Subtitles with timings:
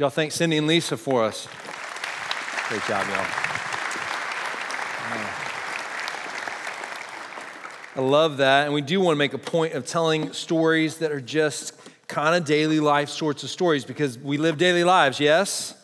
[0.00, 1.46] y'all thank Cindy and Lisa for us?
[2.70, 3.26] Great job, y'all.
[7.96, 8.64] I love that.
[8.64, 11.74] And we do want to make a point of telling stories that are just
[12.08, 15.76] kind of daily life sorts of stories because we live daily lives, yes?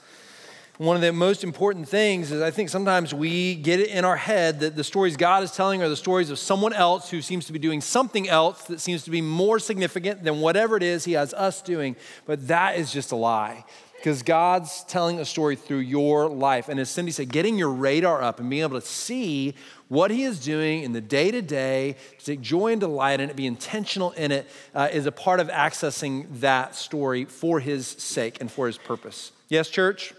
[0.78, 4.16] One of the most important things is I think sometimes we get it in our
[4.16, 7.44] head that the stories God is telling are the stories of someone else who seems
[7.46, 11.04] to be doing something else that seems to be more significant than whatever it is
[11.04, 11.96] He has us doing.
[12.24, 13.64] But that is just a lie
[14.06, 16.68] because God's telling a story through your life.
[16.68, 19.56] And as Cindy said, getting your radar up and being able to see
[19.88, 23.30] what He is doing in the day to day, to take joy and delight in
[23.30, 27.84] it, be intentional in it, uh, is a part of accessing that story for His
[27.84, 29.32] sake and for His purpose.
[29.48, 30.14] Yes, church?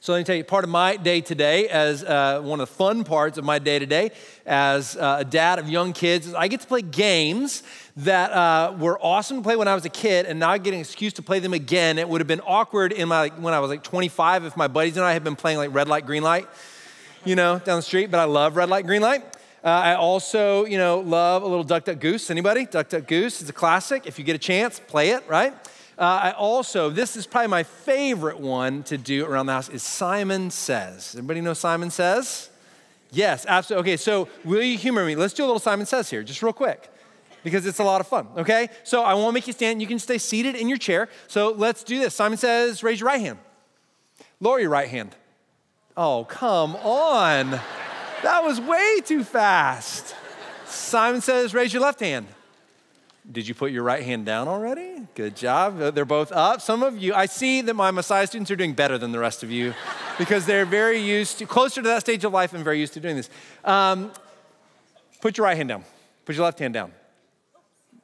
[0.00, 2.72] So let me tell you, part of my day today, as uh, one of the
[2.72, 4.12] fun parts of my day today,
[4.46, 7.64] as uh, a dad of young kids, is I get to play games
[7.96, 10.72] that uh, were awesome to play when I was a kid, and now I get
[10.72, 11.98] an excuse to play them again.
[11.98, 14.96] It would have been awkward in my when I was like 25 if my buddies
[14.96, 16.46] and I had been playing like red light, green light,
[17.24, 18.08] you know, down the street.
[18.08, 19.24] But I love red light, green light.
[19.64, 22.30] Uh, I also, you know, love a little Duck Duck Goose.
[22.30, 22.66] Anybody?
[22.66, 24.06] Duck Duck Goose is a classic.
[24.06, 25.24] If you get a chance, play it.
[25.26, 25.52] Right.
[25.98, 29.82] Uh, I also, this is probably my favorite one to do around the house, is
[29.82, 31.16] Simon Says.
[31.16, 32.50] Everybody know Simon Says?
[33.10, 33.94] Yes, absolutely.
[33.94, 35.16] Okay, so will you humor me?
[35.16, 36.88] Let's do a little Simon Says here, just real quick,
[37.42, 38.68] because it's a lot of fun, okay?
[38.84, 39.80] So I won't make you stand.
[39.80, 41.08] You can stay seated in your chair.
[41.26, 42.14] So let's do this.
[42.14, 43.40] Simon Says, raise your right hand.
[44.38, 45.16] Lower your right hand.
[45.96, 47.50] Oh, come on.
[48.22, 50.14] That was way too fast.
[50.64, 52.28] Simon Says, raise your left hand.
[53.30, 55.06] Did you put your right hand down already?
[55.14, 55.78] Good job.
[55.94, 56.62] They're both up.
[56.62, 59.42] Some of you, I see that my Messiah students are doing better than the rest
[59.42, 59.74] of you
[60.18, 63.00] because they're very used to, closer to that stage of life and very used to
[63.00, 63.28] doing this.
[63.64, 64.12] Um,
[65.20, 65.84] put your right hand down.
[66.24, 66.92] Put your left hand down.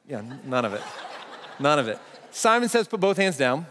[0.07, 0.81] Yeah, none of it.
[1.59, 1.97] None of it.
[2.29, 3.65] Simon says, put both hands down.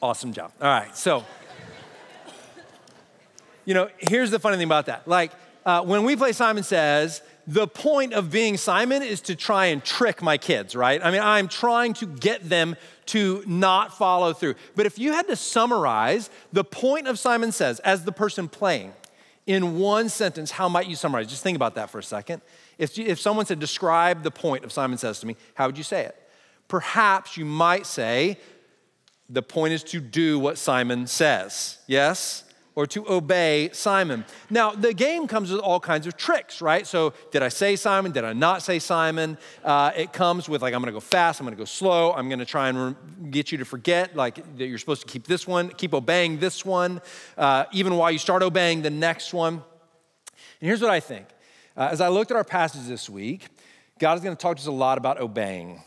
[0.00, 0.52] Awesome job.
[0.60, 1.24] All right, so,
[3.64, 5.08] you know, here's the funny thing about that.
[5.08, 5.32] Like,
[5.64, 9.84] uh, when we play Simon Says, the point of being Simon is to try and
[9.84, 11.04] trick my kids, right?
[11.04, 12.76] I mean, I'm trying to get them
[13.06, 14.54] to not follow through.
[14.76, 18.92] But if you had to summarize the point of Simon Says as the person playing
[19.46, 21.26] in one sentence, how might you summarize?
[21.26, 22.42] Just think about that for a second.
[22.78, 25.84] If, if someone said, describe the point of Simon Says to me, how would you
[25.84, 26.16] say it?
[26.68, 28.38] Perhaps you might say,
[29.28, 31.78] the point is to do what Simon says.
[31.86, 32.44] Yes?
[32.74, 34.24] Or to obey Simon.
[34.48, 36.86] Now, the game comes with all kinds of tricks, right?
[36.86, 38.12] So, did I say Simon?
[38.12, 39.36] Did I not say Simon?
[39.62, 42.44] Uh, it comes with, like, I'm gonna go fast, I'm gonna go slow, I'm gonna
[42.46, 45.68] try and re- get you to forget, like, that you're supposed to keep this one,
[45.70, 47.02] keep obeying this one,
[47.36, 49.54] uh, even while you start obeying the next one.
[49.54, 51.26] And here's what I think
[51.76, 53.48] uh, as I looked at our passage this week,
[53.98, 55.82] God is gonna talk to us a lot about obeying.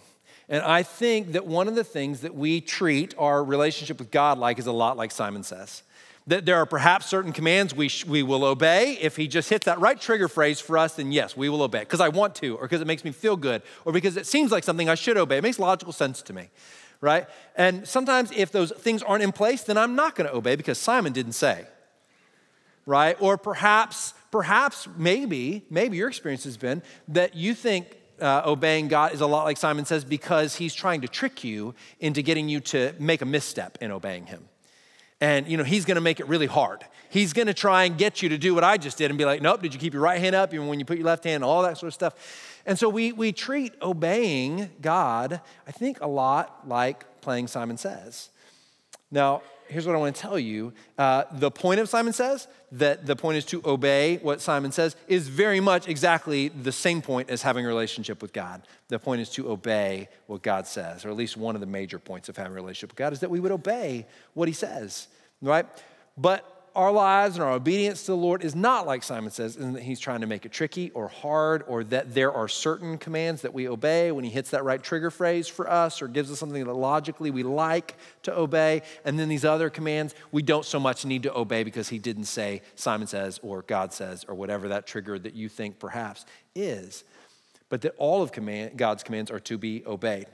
[0.48, 4.38] And I think that one of the things that we treat our relationship with God
[4.38, 5.82] like is a lot like Simon says.
[6.28, 8.98] That there are perhaps certain commands we, sh- we will obey.
[9.00, 11.82] If he just hits that right trigger phrase for us, then yes, we will obey
[11.82, 14.52] because I want to, or because it makes me feel good, or because it seems
[14.52, 15.38] like something I should obey.
[15.38, 16.50] It makes logical sense to me,
[17.00, 17.28] right?
[17.56, 20.80] And sometimes if those things aren't in place, then I'm not going to obey because
[20.80, 21.66] Simon didn't say,
[22.88, 23.16] right?
[23.20, 29.14] Or perhaps, perhaps, maybe, maybe your experience has been that you think uh, obeying God
[29.14, 32.62] is a lot like Simon says because he's trying to trick you into getting you
[32.62, 34.48] to make a misstep in obeying him
[35.22, 36.84] and you know he's going to make it really hard.
[37.10, 39.26] He's going to try and get you to do what i just did and be
[39.26, 41.24] like nope did you keep your right hand up even when you put your left
[41.24, 42.52] hand all that sort of stuff.
[42.68, 48.30] And so we, we treat obeying god i think a lot like playing simon says.
[49.12, 53.06] Now here's what i want to tell you uh, the point of simon says that
[53.06, 57.30] the point is to obey what simon says is very much exactly the same point
[57.30, 61.10] as having a relationship with god the point is to obey what god says or
[61.10, 63.30] at least one of the major points of having a relationship with god is that
[63.30, 65.08] we would obey what he says
[65.42, 65.66] right?
[66.18, 69.74] But our lives and our obedience to the Lord is not like Simon says, in
[69.74, 73.42] that he's trying to make it tricky or hard, or that there are certain commands
[73.44, 76.40] that we obey when he hits that right trigger phrase for us or gives us
[76.40, 78.82] something that logically we like to obey.
[79.06, 82.26] And then these other commands we don't so much need to obey because he didn't
[82.26, 87.04] say Simon says or God says or whatever that trigger that you think perhaps is.
[87.70, 90.28] But that all of command, God's commands are to be obeyed.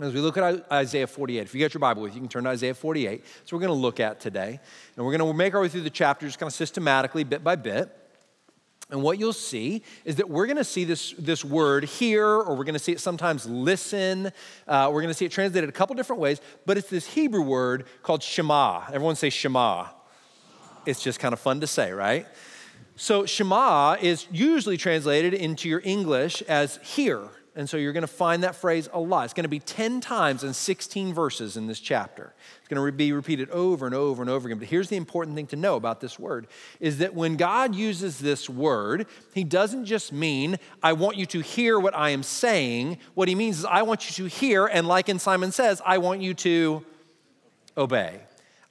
[0.00, 2.28] As we look at Isaiah 48, if you got your Bible with you, you can
[2.28, 3.24] turn to Isaiah 48.
[3.44, 4.58] So we're going to look at today.
[4.96, 7.54] And we're going to make our way through the chapters kind of systematically, bit by
[7.54, 7.96] bit.
[8.90, 12.56] And what you'll see is that we're going to see this, this word here, or
[12.56, 14.32] we're going to see it sometimes listen.
[14.66, 17.42] Uh, we're going to see it translated a couple different ways, but it's this Hebrew
[17.42, 18.86] word called Shema.
[18.88, 19.86] Everyone say Shema.
[20.86, 22.26] It's just kind of fun to say, right?
[22.96, 28.08] So Shema is usually translated into your English as hear And so you're going to
[28.08, 29.26] find that phrase a lot.
[29.26, 32.32] It's going to be 10 times in 16 verses in this chapter.
[32.58, 34.58] It's going to be repeated over and over and over again.
[34.58, 36.48] But here's the important thing to know about this word
[36.80, 41.40] is that when God uses this word, he doesn't just mean, I want you to
[41.40, 42.98] hear what I am saying.
[43.14, 45.98] What he means is, I want you to hear, and like in Simon says, I
[45.98, 46.84] want you to
[47.76, 48.20] obey.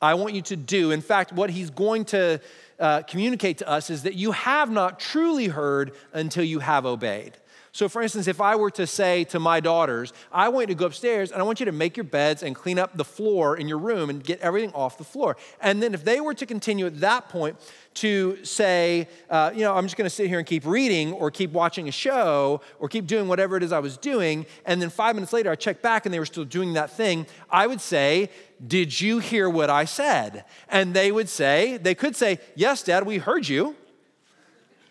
[0.01, 0.91] I want you to do.
[0.91, 2.41] In fact, what he's going to
[2.77, 7.38] uh, communicate to us is that you have not truly heard until you have obeyed.
[7.75, 10.80] So, for instance, if I were to say to my daughters, I want you to
[10.80, 13.58] go upstairs and I want you to make your beds and clean up the floor
[13.58, 15.38] in your room and get everything off the floor.
[15.60, 17.58] And then if they were to continue at that point
[17.96, 21.31] to say, uh, you know, I'm just going to sit here and keep reading or
[21.31, 24.92] keep watching a show or keep doing whatever it is I was doing, and then
[24.92, 27.81] five minutes later I check back and they were still doing that thing, I would
[27.81, 28.30] say,
[28.66, 30.46] Did you hear what I said?
[30.70, 33.75] And they would say, They could say, Yes, Dad, we heard you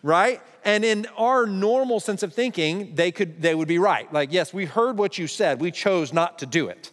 [0.03, 0.41] right?
[0.65, 4.13] And in our normal sense of thinking, they could they would be right.
[4.13, 5.61] Like, yes, we heard what you said.
[5.61, 6.91] We chose not to do it.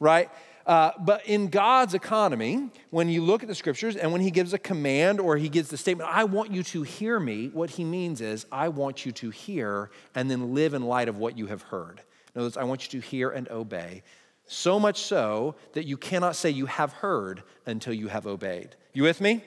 [0.00, 0.30] Right?
[0.68, 4.52] Uh, but in God's economy, when you look at the scriptures and when he gives
[4.52, 7.84] a command or he gives the statement, I want you to hear me, what he
[7.84, 11.46] means is, I want you to hear and then live in light of what you
[11.46, 12.02] have heard.
[12.34, 14.02] In other words, I want you to hear and obey.
[14.44, 18.76] So much so that you cannot say you have heard until you have obeyed.
[18.92, 19.42] You with me?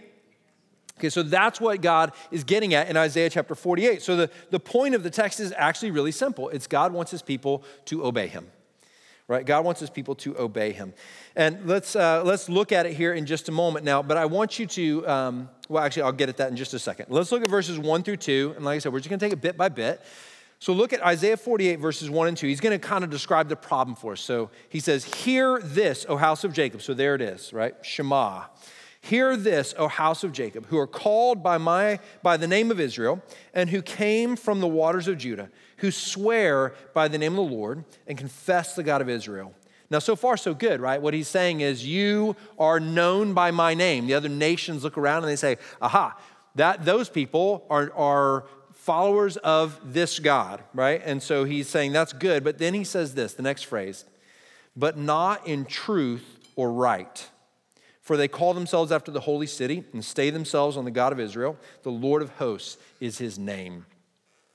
[1.02, 4.04] Okay, so that's what God is getting at in Isaiah chapter 48.
[4.04, 6.50] So the, the point of the text is actually really simple.
[6.50, 8.46] It's God wants his people to obey him.
[9.28, 9.44] Right?
[9.44, 10.94] God wants his people to obey him.
[11.36, 14.26] And let's, uh, let's look at it here in just a moment now, but I
[14.26, 17.08] want you to, um, well, actually, I'll get at that in just a second.
[17.10, 18.54] Let's look at verses one through two.
[18.56, 20.02] And like I said, we're just going to take it bit by bit.
[20.60, 22.46] So look at Isaiah 48, verses 1 and 2.
[22.46, 24.22] He's going to kind of describe the problem for us.
[24.22, 26.84] So he says, Hear this, O house of Jacob.
[26.84, 27.74] So there it is, right?
[27.82, 28.44] Shema.
[29.02, 32.80] Hear this, O house of Jacob, who are called by, my, by the name of
[32.80, 33.22] Israel,
[33.54, 37.56] and who came from the waters of Judah, who swear by the name of the
[37.56, 39.54] Lord and confess the God of Israel.
[39.90, 41.02] Now, so far, so good, right?
[41.02, 44.06] What he's saying is, You are known by my name.
[44.06, 46.18] The other nations look around and they say, Aha,
[46.56, 51.02] that those people are, are followers of this God, right?
[51.04, 52.44] And so he's saying that's good.
[52.44, 54.06] But then he says this the next phrase,
[54.76, 57.28] but not in truth or right.
[58.02, 61.20] For they call themselves after the holy city and stay themselves on the God of
[61.20, 61.58] Israel.
[61.84, 63.86] The Lord of hosts is his name.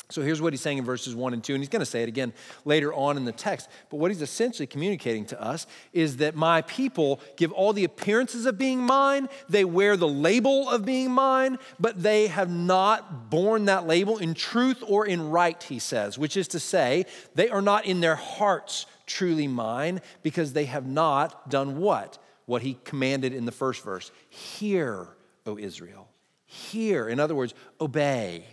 [0.08, 2.04] So here's what he's saying in verses 1 and 2, and he's going to say
[2.04, 2.32] it again
[2.64, 3.68] later on in the text.
[3.90, 8.46] But what he's essentially communicating to us is that my people give all the appearances
[8.46, 13.64] of being mine, they wear the label of being mine, but they have not borne
[13.64, 17.04] that label in truth or in right, he says, which is to say,
[17.34, 22.18] they are not in their hearts truly mine because they have not done what?
[22.46, 25.08] What he commanded in the first verse Hear,
[25.44, 26.08] O Israel.
[26.46, 27.08] Hear.
[27.08, 28.44] In other words, obey.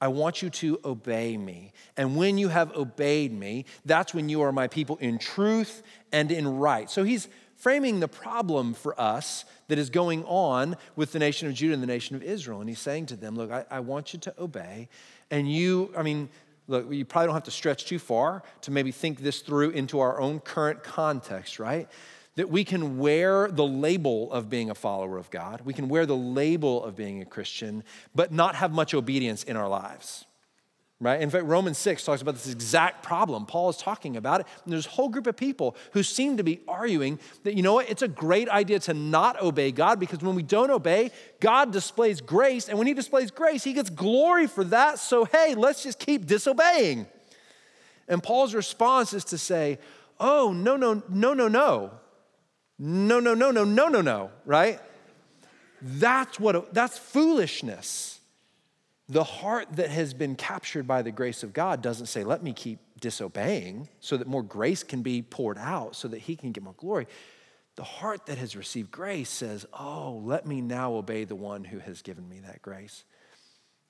[0.00, 1.72] I want you to obey me.
[1.96, 5.82] And when you have obeyed me, that's when you are my people in truth
[6.12, 6.90] and in right.
[6.90, 11.54] So he's framing the problem for us that is going on with the nation of
[11.54, 12.60] Judah and the nation of Israel.
[12.60, 14.88] And he's saying to them, Look, I, I want you to obey.
[15.30, 16.28] And you, I mean,
[16.68, 19.98] look, you probably don't have to stretch too far to maybe think this through into
[20.00, 21.88] our own current context, right?
[22.36, 26.06] That we can wear the label of being a follower of God, we can wear
[26.06, 27.82] the label of being a Christian,
[28.14, 30.24] but not have much obedience in our lives.
[30.98, 31.20] Right?
[31.20, 33.44] In fact, Romans 6 talks about this exact problem.
[33.44, 34.46] Paul is talking about it.
[34.64, 37.74] And there's a whole group of people who seem to be arguing that, you know
[37.74, 41.70] what, it's a great idea to not obey God because when we don't obey, God
[41.70, 42.70] displays grace.
[42.70, 44.98] And when He displays grace, He gets glory for that.
[44.98, 47.06] So, hey, let's just keep disobeying.
[48.08, 49.78] And Paul's response is to say,
[50.18, 51.90] oh, no, no, no, no, no.
[52.78, 54.80] No, no, no, no, no, no, no, right?
[55.80, 58.20] That's what that's foolishness.
[59.08, 62.52] The heart that has been captured by the grace of God doesn't say, let me
[62.52, 66.64] keep disobeying so that more grace can be poured out so that he can get
[66.64, 67.06] more glory.
[67.76, 71.78] The heart that has received grace says, oh, let me now obey the one who
[71.78, 73.04] has given me that grace.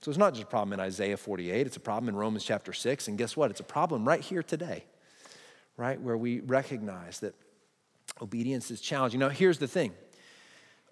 [0.02, 2.73] So it's not just a problem in Isaiah 48, it's a problem in Romans chapter
[2.73, 3.09] 6.
[3.09, 3.50] And guess what?
[3.50, 4.85] It's a problem right here today,
[5.76, 6.00] right?
[6.00, 7.35] Where we recognize that
[8.20, 9.20] Obedience is challenging.
[9.20, 9.92] Now, here's the thing.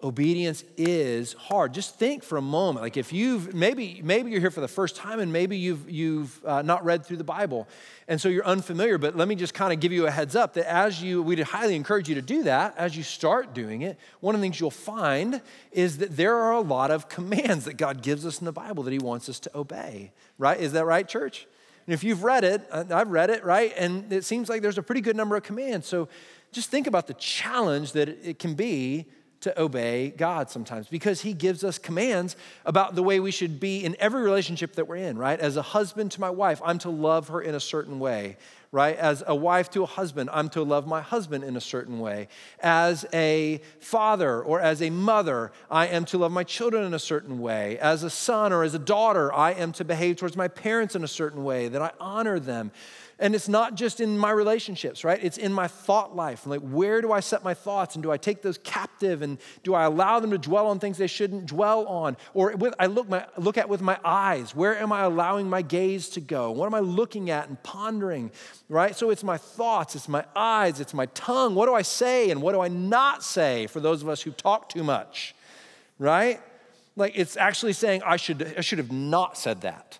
[0.03, 1.73] Obedience is hard.
[1.73, 2.83] Just think for a moment.
[2.83, 6.45] Like if you've maybe maybe you're here for the first time and maybe you've you've
[6.45, 7.67] uh, not read through the bible.
[8.09, 10.53] And so you're unfamiliar but let me just kind of give you a heads up
[10.55, 12.77] that as you we'd highly encourage you to do that.
[12.77, 15.41] As you start doing it one of the things you'll find
[15.71, 18.83] is that there are a lot of commands that god gives us in the bible
[18.83, 20.11] that he wants us to obey.
[20.37, 20.59] Right?
[20.59, 21.47] Is that right church?
[21.87, 23.73] And if you've read it uh, i've read it right?
[23.77, 25.87] And it seems like there's a pretty good number of commands.
[25.87, 26.09] So
[26.55, 29.05] just think about the challenge that it can be
[29.41, 33.83] to obey God sometimes because He gives us commands about the way we should be
[33.83, 35.37] in every relationship that we're in, right?
[35.37, 38.37] As a husband to my wife, I'm to love her in a certain way
[38.75, 38.97] right?
[38.97, 42.27] As a wife to a husband, I'm to love my husband in a certain way.
[42.59, 46.99] As a father or as a mother, I am to love my children in a
[46.99, 47.79] certain way.
[47.79, 51.05] As a son or as a daughter, I am to behave towards my parents in
[51.05, 52.73] a certain way, that I honor them.
[53.17, 55.17] And it's not just in my relationships, right?
[55.23, 56.45] It's in my thought life.
[56.45, 57.95] Like, where do I set my thoughts?
[57.95, 59.21] And do I take those captive?
[59.21, 62.17] And do I allow them to dwell on things they shouldn't dwell on?
[62.33, 64.53] Or with, I look, my, look at with my eyes.
[64.53, 66.51] Where am I allowing my gaze to go?
[66.51, 68.31] What am I looking at and pondering,
[68.67, 68.93] right?
[68.93, 71.55] So it's my thoughts, it's my eyes, it's my tongue.
[71.55, 74.31] What do I say and what do I not say for those of us who
[74.31, 75.35] talk too much,
[75.99, 76.41] right?
[76.97, 79.99] Like, it's actually saying, I should, I should have not said that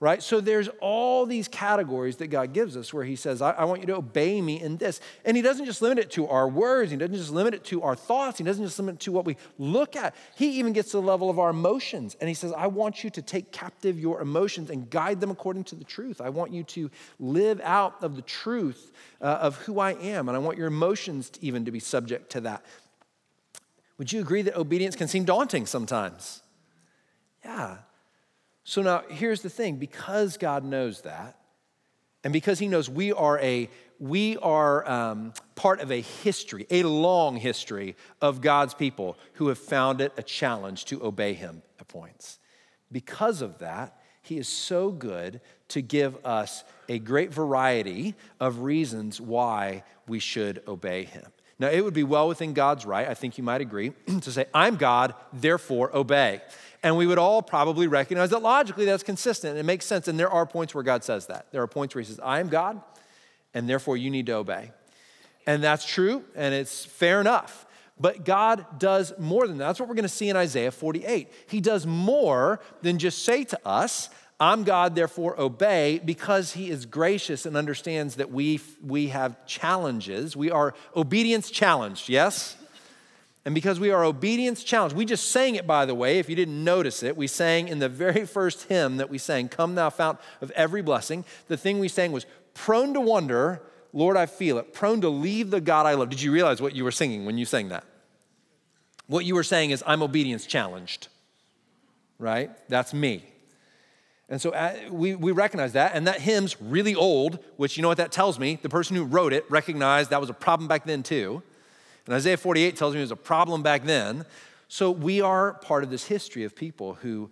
[0.00, 0.22] right?
[0.22, 3.82] So there's all these categories that God gives us where He says, I, I, want
[3.82, 4.98] you to obey me in this.
[5.26, 7.82] And He doesn't just limit it to our words, He doesn't just limit it to
[7.82, 10.14] our thoughts, He doesn't just limit it to what we look at.
[10.36, 12.16] He even gets to the level of our emotions.
[12.18, 15.64] And He says, I want you to take captive your emotions and guide them according
[15.64, 16.22] to the truth.
[16.22, 20.28] I want you to live out of the truth uh, of who I am.
[20.28, 22.64] And I want your emotions to even to be subject to that.
[23.98, 26.40] Would you agree that obedience can seem daunting sometimes?
[27.44, 27.76] Yeah,
[28.64, 31.36] so now here's the thing because God knows that,
[32.24, 36.82] and because He knows we are a we are um, part of a history, a
[36.84, 41.86] long history of God's people who have found it a challenge to obey Him at
[41.86, 42.38] points.
[42.90, 49.20] Because of that, He is so good to give us a great variety of reasons
[49.20, 51.26] why we should obey Him.
[51.60, 53.90] Now, it would be well within God's right, I think you might agree,
[54.22, 56.40] to say, I'm God, therefore obey.
[56.82, 59.58] And we would all probably recognize that logically that's consistent.
[59.58, 60.08] It makes sense.
[60.08, 61.46] And there are points where God says that.
[61.52, 62.80] There are points where He says, I am God,
[63.52, 64.72] and therefore you need to obey.
[65.46, 67.66] And that's true, and it's fair enough.
[67.98, 69.66] But God does more than that.
[69.66, 71.30] That's what we're going to see in Isaiah 48.
[71.48, 74.08] He does more than just say to us,
[74.38, 80.34] I'm God, therefore obey, because He is gracious and understands that we, we have challenges.
[80.34, 82.56] We are obedience challenged, yes?
[83.44, 86.36] And because we are obedience challenged, we just sang it, by the way, if you
[86.36, 87.16] didn't notice it.
[87.16, 90.82] We sang in the very first hymn that we sang, Come Thou Fount of Every
[90.82, 91.24] Blessing.
[91.48, 94.74] The thing we sang was, Prone to wonder, Lord, I feel it.
[94.74, 96.10] Prone to leave the God I love.
[96.10, 97.84] Did you realize what you were singing when you sang that?
[99.06, 101.08] What you were saying is, I'm obedience challenged,
[102.18, 102.50] right?
[102.68, 103.24] That's me.
[104.28, 107.88] And so uh, we, we recognize that, and that hymn's really old, which you know
[107.88, 108.58] what that tells me?
[108.60, 111.42] The person who wrote it recognized that was a problem back then, too.
[112.06, 114.24] And Isaiah 48 tells me it was a problem back then.
[114.68, 117.30] So we are part of this history of people who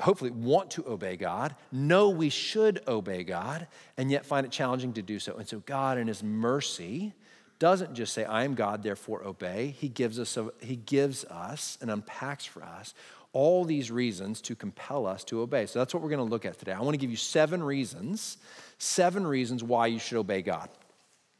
[0.00, 4.92] hopefully want to obey God, know we should obey God, and yet find it challenging
[4.92, 5.36] to do so.
[5.36, 7.14] And so God, in His mercy,
[7.58, 9.74] doesn't just say, I am God, therefore obey.
[9.78, 12.94] He gives us, a, he gives us and unpacks for us
[13.32, 15.66] all these reasons to compel us to obey.
[15.66, 16.72] So that's what we're going to look at today.
[16.72, 18.38] I want to give you seven reasons,
[18.78, 20.68] seven reasons why you should obey God.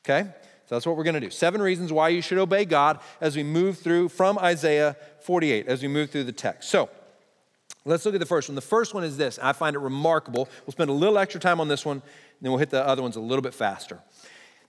[0.04, 0.28] Okay?
[0.68, 1.30] So that's what we're going to do.
[1.30, 5.80] Seven reasons why you should obey God as we move through from Isaiah 48, as
[5.80, 6.68] we move through the text.
[6.68, 6.90] So
[7.86, 8.54] let's look at the first one.
[8.54, 9.38] The first one is this.
[9.42, 10.46] I find it remarkable.
[10.66, 12.02] We'll spend a little extra time on this one,
[12.42, 13.98] then we'll hit the other ones a little bit faster.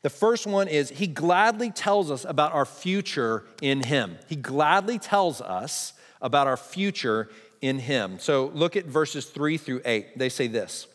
[0.01, 4.17] The first one is He gladly tells us about our future in Him.
[4.29, 5.91] He gladly tells us
[6.21, 7.27] about our future
[7.59, 8.19] in Him.
[8.19, 10.17] So look at verses three through eight.
[10.17, 10.87] They say this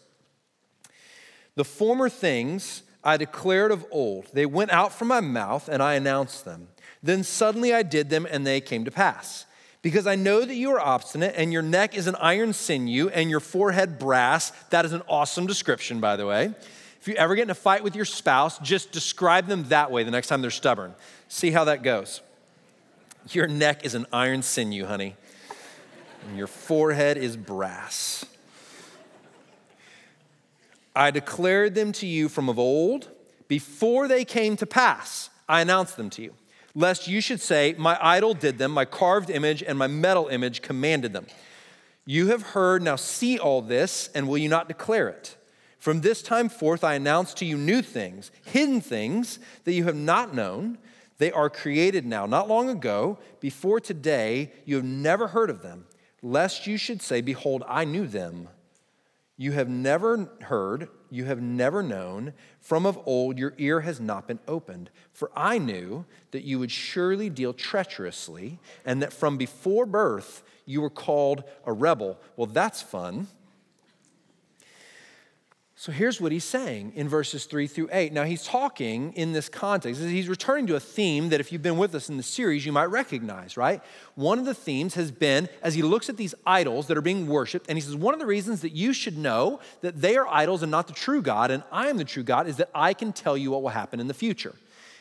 [1.57, 4.27] The former things I declared of old.
[4.33, 6.69] They went out from my mouth, and I announced them.
[7.03, 9.45] Then suddenly I did them, and they came to pass.
[9.83, 13.29] Because I know that you are obstinate, and your neck is an iron sinew, and
[13.29, 14.51] your forehead brass.
[14.71, 16.55] That is an awesome description, by the way.
[17.01, 20.05] If you ever get in a fight with your spouse, just describe them that way
[20.05, 20.95] the next time they're stubborn.
[21.29, 22.23] See how that goes.
[23.31, 25.17] Your neck is an iron sinew, honey,
[26.27, 28.25] and your forehead is brass.
[30.95, 33.11] I declared them to you from of old,
[33.49, 35.31] before they came to pass.
[35.49, 36.35] I announced them to you,
[36.75, 40.63] lest you should say, My idol did them, my carved image and my metal image
[40.63, 41.27] commanded them.
[42.07, 45.37] You have heard, now see all this, and will you not declare it?
[45.79, 49.97] From this time forth, I announce to you new things, hidden things that you have
[49.97, 50.79] not known.
[51.19, 53.19] They are created now, not long ago.
[53.41, 55.87] Before today, you have never heard of them,
[56.23, 58.49] lest you should say, Behold, I knew them.
[59.37, 64.29] You have never heard, you have never known, from of old your ear has not
[64.29, 64.91] been opened.
[65.13, 70.81] For I knew that you would surely deal treacherously, and that from before birth you
[70.81, 72.19] were called a rebel.
[72.37, 73.27] Well, that's fun.
[75.85, 78.11] So here's what he's saying in verses three through eight.
[78.11, 80.01] Now he's talking in this context.
[80.01, 82.73] He's returning to a theme that if you've been with us in the series, you
[82.73, 83.83] might recognize, right?
[84.15, 87.27] One of the themes has been as he looks at these idols that are being
[87.27, 90.27] worshiped, and he says, One of the reasons that you should know that they are
[90.27, 92.95] idols and not the true God, and I am the true God, is that I
[92.95, 94.55] can tell you what will happen in the future.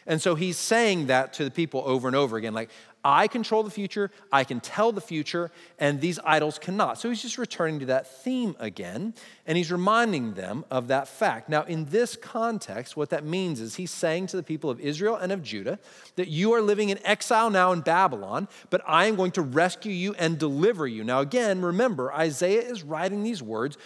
[0.06, 2.70] And so he's saying that to the people over and over again like,
[3.04, 7.00] I control the future, I can tell the future, and these idols cannot.
[7.00, 9.14] So he's just returning to that theme again,
[9.46, 11.50] and he's reminding them of that fact.
[11.50, 15.16] Now, in this context, what that means is he's saying to the people of Israel
[15.16, 15.80] and of Judah
[16.16, 19.92] that you are living in exile now in Babylon, but I am going to rescue
[19.92, 21.04] you and deliver you.
[21.04, 23.78] Now, again, remember, Isaiah is writing these words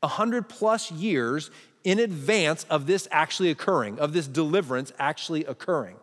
[0.00, 1.50] 100 plus years
[1.84, 5.96] in advance of this actually occurring, of this deliverance actually occurring.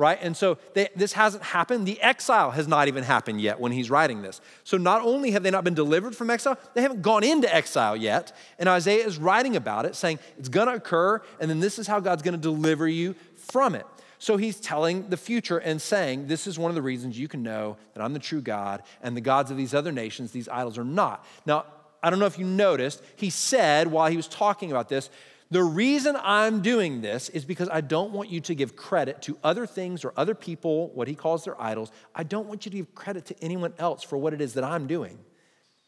[0.00, 0.18] Right?
[0.22, 1.86] And so they, this hasn't happened.
[1.86, 4.40] The exile has not even happened yet when he's writing this.
[4.64, 7.94] So not only have they not been delivered from exile, they haven't gone into exile
[7.94, 8.34] yet.
[8.58, 11.86] And Isaiah is writing about it, saying it's going to occur, and then this is
[11.86, 13.84] how God's going to deliver you from it.
[14.18, 17.42] So he's telling the future and saying, This is one of the reasons you can
[17.42, 20.78] know that I'm the true God, and the gods of these other nations, these idols,
[20.78, 21.26] are not.
[21.44, 21.66] Now,
[22.02, 25.10] I don't know if you noticed, he said while he was talking about this,
[25.50, 29.36] the reason I'm doing this is because I don't want you to give credit to
[29.42, 31.90] other things or other people, what he calls their idols.
[32.14, 34.62] I don't want you to give credit to anyone else for what it is that
[34.62, 35.18] I'm doing.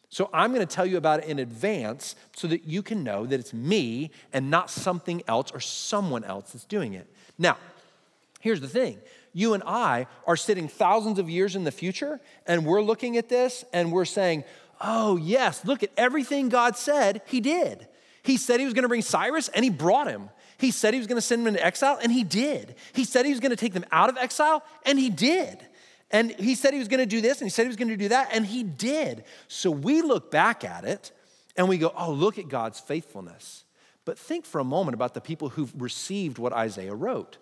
[0.09, 3.25] So I'm going to tell you about it in advance so that you can know
[3.25, 7.09] that it's me and not something else or someone else that's doing it.
[7.39, 7.57] Now,
[8.41, 8.99] here's the thing
[9.33, 13.29] you and I are sitting thousands of years in the future and we're looking at
[13.29, 14.43] this and we're saying,
[14.81, 17.87] oh, yes, look at everything God said he did.
[18.23, 20.31] He said he was going to bring Cyrus, and he brought him.
[20.59, 22.77] He said he was going to send them into exile, and he did.
[22.93, 25.59] He said he was going to take them out of exile, and he did.
[26.11, 27.89] And he said he was going to do this, and he said he was going
[27.89, 29.25] to do that, and he did.
[29.49, 31.11] So we look back at it
[31.57, 33.65] and we go, oh, look at God's faithfulness.
[34.05, 37.39] But think for a moment about the people who've received what Isaiah wrote.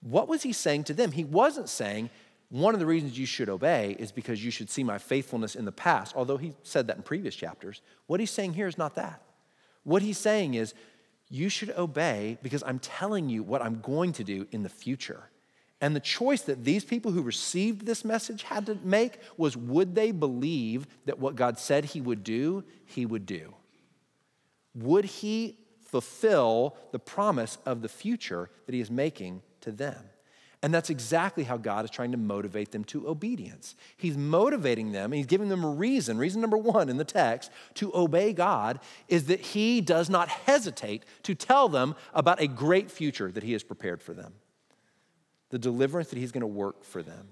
[0.00, 1.12] What was he saying to them?
[1.12, 2.10] He wasn't saying,
[2.48, 5.64] one of the reasons you should obey is because you should see my faithfulness in
[5.64, 7.82] the past, although he said that in previous chapters.
[8.06, 9.20] What he's saying here is not that.
[9.82, 10.74] What he's saying is,
[11.28, 15.28] you should obey because I'm telling you what I'm going to do in the future.
[15.80, 19.94] And the choice that these people who received this message had to make was would
[19.94, 23.54] they believe that what God said he would do, he would do?
[24.74, 29.96] Would he fulfill the promise of the future that he is making to them?
[30.66, 33.76] And that's exactly how God is trying to motivate them to obedience.
[33.96, 36.18] He's motivating them, he's giving them a reason.
[36.18, 41.04] Reason number one in the text to obey God is that he does not hesitate
[41.22, 44.32] to tell them about a great future that he has prepared for them,
[45.50, 47.28] the deliverance that he's going to work for them.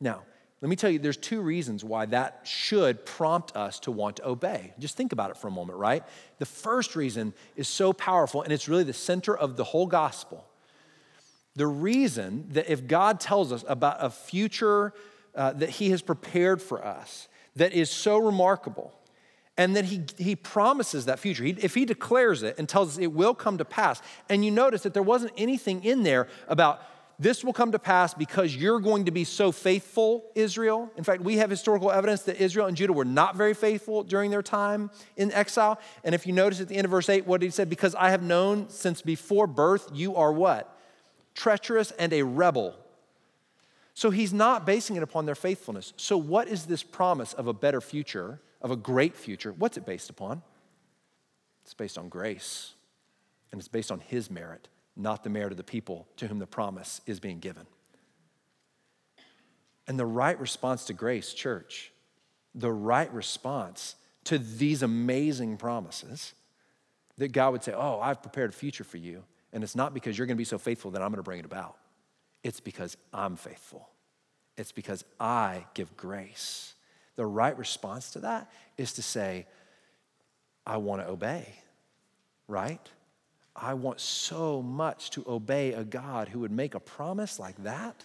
[0.00, 0.22] Now,
[0.62, 4.26] let me tell you, there's two reasons why that should prompt us to want to
[4.26, 4.72] obey.
[4.78, 6.02] Just think about it for a moment, right?
[6.38, 10.46] The first reason is so powerful, and it's really the center of the whole gospel
[11.56, 14.92] the reason that if God tells us about a future
[15.34, 18.92] uh, that He has prepared for us that is so remarkable,
[19.58, 21.42] and that he, he promises that future.
[21.42, 24.50] He, if he declares it and tells us it will come to pass, and you
[24.50, 26.82] notice that there wasn't anything in there about
[27.18, 30.90] this will come to pass because you're going to be so faithful, Israel.
[30.96, 34.30] In fact, we have historical evidence that Israel and Judah were not very faithful during
[34.30, 35.80] their time in exile.
[36.04, 38.10] And if you notice at the end of verse 8, what he said, because I
[38.10, 40.75] have known since before birth, you are what?
[41.36, 42.74] Treacherous, and a rebel.
[43.94, 45.92] So he's not basing it upon their faithfulness.
[45.96, 49.52] So, what is this promise of a better future, of a great future?
[49.52, 50.42] What's it based upon?
[51.62, 52.74] It's based on grace,
[53.52, 56.46] and it's based on his merit, not the merit of the people to whom the
[56.46, 57.66] promise is being given.
[59.88, 61.92] And the right response to grace, church,
[62.54, 63.94] the right response
[64.24, 66.34] to these amazing promises
[67.18, 69.22] that God would say, Oh, I've prepared a future for you
[69.56, 71.38] and it's not because you're going to be so faithful that I'm going to bring
[71.38, 71.78] it about.
[72.42, 73.88] It's because I'm faithful.
[74.58, 76.74] It's because I give grace.
[77.14, 79.46] The right response to that is to say,
[80.66, 81.54] I want to obey,
[82.46, 82.86] right?
[83.56, 88.04] I want so much to obey a God who would make a promise like that.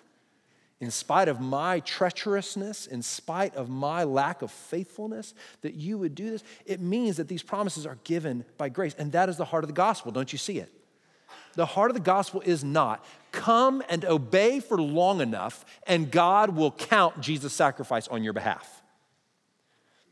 [0.79, 5.33] In spite of my treacherousness, in spite of my lack of faithfulness,
[5.63, 8.95] that you would do this, it means that these promises are given by grace.
[8.97, 10.13] And that is the heart of the gospel.
[10.13, 10.71] Don't you see it?
[11.55, 16.55] The heart of the gospel is not come and obey for long enough, and God
[16.55, 18.81] will count Jesus' sacrifice on your behalf.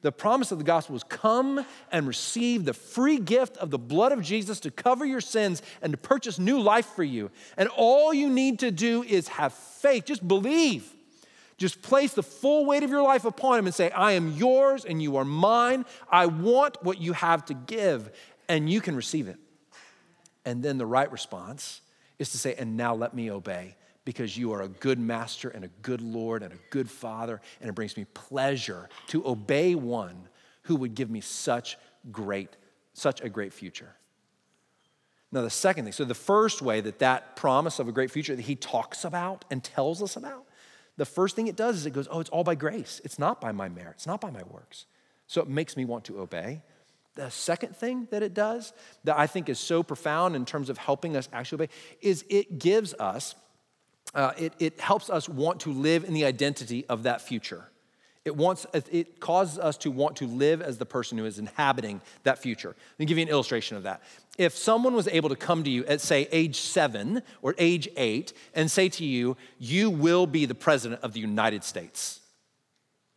[0.02, 4.14] The promise of the gospel is come and receive the free gift of the blood
[4.14, 7.32] of Jesus to cover your sins and to purchase new life for you.
[7.58, 10.96] And all you need to do is have faith, just believe
[11.60, 14.86] Just place the full weight of your life upon Him and say, I am yours
[14.86, 15.84] and you are mine.
[16.10, 18.10] I want what you have to give,
[18.48, 19.38] and you can receive it.
[20.50, 21.82] And then the right response
[22.18, 25.64] is to say, And now let me obey because you are a good master and
[25.64, 30.28] a good Lord and a good Father, and it brings me pleasure to obey one
[30.64, 31.78] who would give me such
[32.12, 32.50] great,
[32.94, 33.94] such a great future.
[35.32, 38.36] Now, the second thing, so the first way that that promise of a great future
[38.36, 40.46] that he talks about and tells us about,
[40.98, 43.02] the first thing it does is it goes, oh, it's all by grace.
[43.04, 44.88] It's not by my merit, it's not by my works.
[45.28, 46.64] So it makes me want to obey.
[47.20, 48.72] The second thing that it does
[49.04, 52.60] that I think is so profound in terms of helping us actually obey is it
[52.60, 53.36] gives us,
[54.16, 57.66] uh, it, it helps us want to live in the identity of that future.
[58.24, 62.00] It, wants, it causes us to want to live as the person who is inhabiting
[62.24, 62.70] that future.
[62.70, 64.02] Let me give you an illustration of that.
[64.38, 68.32] If someone was able to come to you at, say, age seven or age eight
[68.54, 72.19] and say to you, You will be the president of the United States,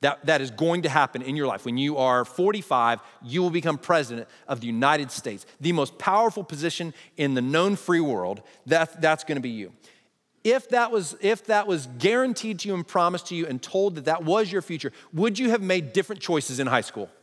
[0.03, 1.65] that, that is going to happen in your life.
[1.65, 6.43] When you are 45, you will become president of the United States, the most powerful
[6.43, 8.43] position in the known free world.
[8.67, 9.73] That, that's going to be you.
[10.43, 13.95] If that, was, if that was guaranteed to you and promised to you and told
[13.95, 17.09] that that was your future, would you have made different choices in high school?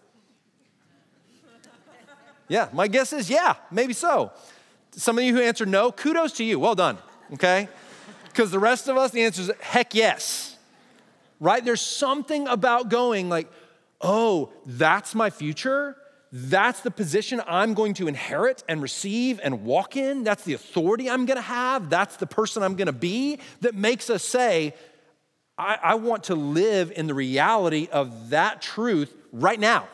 [2.48, 4.32] Yeah, my guess is yeah, maybe so.
[4.90, 6.58] Some of you who answered no, kudos to you.
[6.58, 6.98] Well done,
[7.34, 7.70] okay?
[8.26, 10.49] Because the rest of us, the answer is heck yes
[11.40, 11.64] right?
[11.64, 13.50] There's something about going like,
[14.02, 15.96] oh, that's my future.
[16.32, 20.24] That's the position I'm going to inherit and receive and walk in.
[20.24, 21.90] That's the authority I'm going to have.
[21.90, 24.76] That's the person I'm going to be that makes us say,
[25.58, 29.90] I, I, want to live in the reality of that truth right now.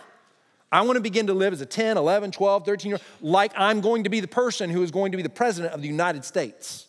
[0.72, 3.54] I want to begin to live as a 10, 11, 12, 13 year old, like
[3.56, 5.88] I'm going to be the person who is going to be the president of the
[5.88, 6.85] United States.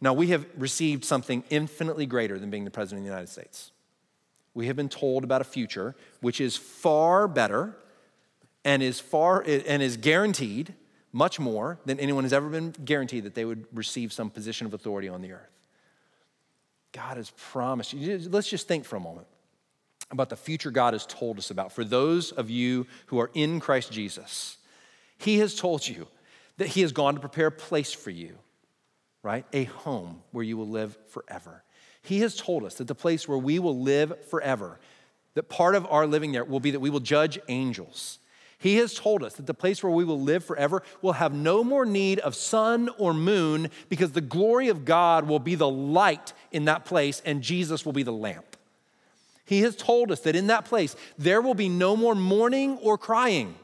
[0.00, 3.72] Now, we have received something infinitely greater than being the President of the United States.
[4.54, 7.76] We have been told about a future which is far better
[8.64, 10.74] and is far and is guaranteed
[11.12, 14.74] much more than anyone has ever been guaranteed that they would receive some position of
[14.74, 15.58] authority on the earth.
[16.92, 17.92] God has promised.
[17.92, 18.18] You.
[18.30, 19.26] Let's just think for a moment
[20.10, 21.72] about the future God has told us about.
[21.72, 24.56] For those of you who are in Christ Jesus,
[25.18, 26.06] He has told you
[26.56, 28.38] that He has gone to prepare a place for you
[29.22, 29.44] right?
[29.52, 31.64] A home where you will live forever.
[32.02, 34.78] He has told us that the place where we will live forever,
[35.34, 38.18] that part of our living there will be that we will judge angels.
[38.58, 41.62] He has told us that the place where we will live forever will have no
[41.62, 46.32] more need of sun or moon because the glory of God will be the light
[46.50, 48.56] in that place and Jesus will be the lamp.
[49.44, 52.98] He has told us that in that place there will be no more mourning or
[52.98, 53.54] crying.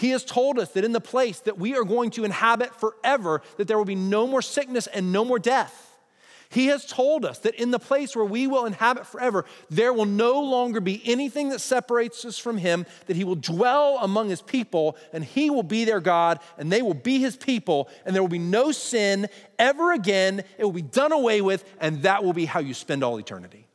[0.00, 3.42] He has told us that in the place that we are going to inhabit forever,
[3.58, 5.98] that there will be no more sickness and no more death.
[6.48, 10.06] He has told us that in the place where we will inhabit forever, there will
[10.06, 14.40] no longer be anything that separates us from Him, that He will dwell among His
[14.40, 18.22] people, and He will be their God, and they will be His people, and there
[18.22, 20.44] will be no sin ever again.
[20.56, 23.66] It will be done away with, and that will be how you spend all eternity.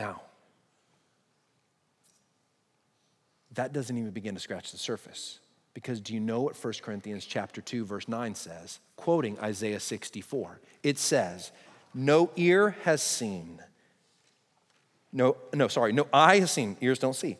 [0.00, 0.22] Now,
[3.52, 5.40] that doesn't even begin to scratch the surface.
[5.74, 8.80] Because do you know what 1 Corinthians chapter 2 verse 9 says?
[8.96, 10.58] Quoting Isaiah 64.
[10.82, 11.52] It says,
[11.92, 13.62] "No ear has seen.
[15.12, 17.36] No no sorry, no eye has seen, ears don't see.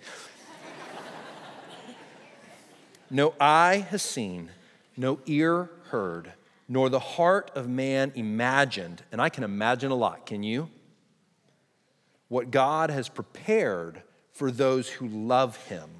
[3.11, 4.51] no eye has seen,
[4.99, 6.35] no ear heard,
[6.69, 9.03] nor the heart of man imagined.
[9.11, 10.69] And I can imagine a lot, can you?
[12.31, 15.91] What God has prepared for those who love him.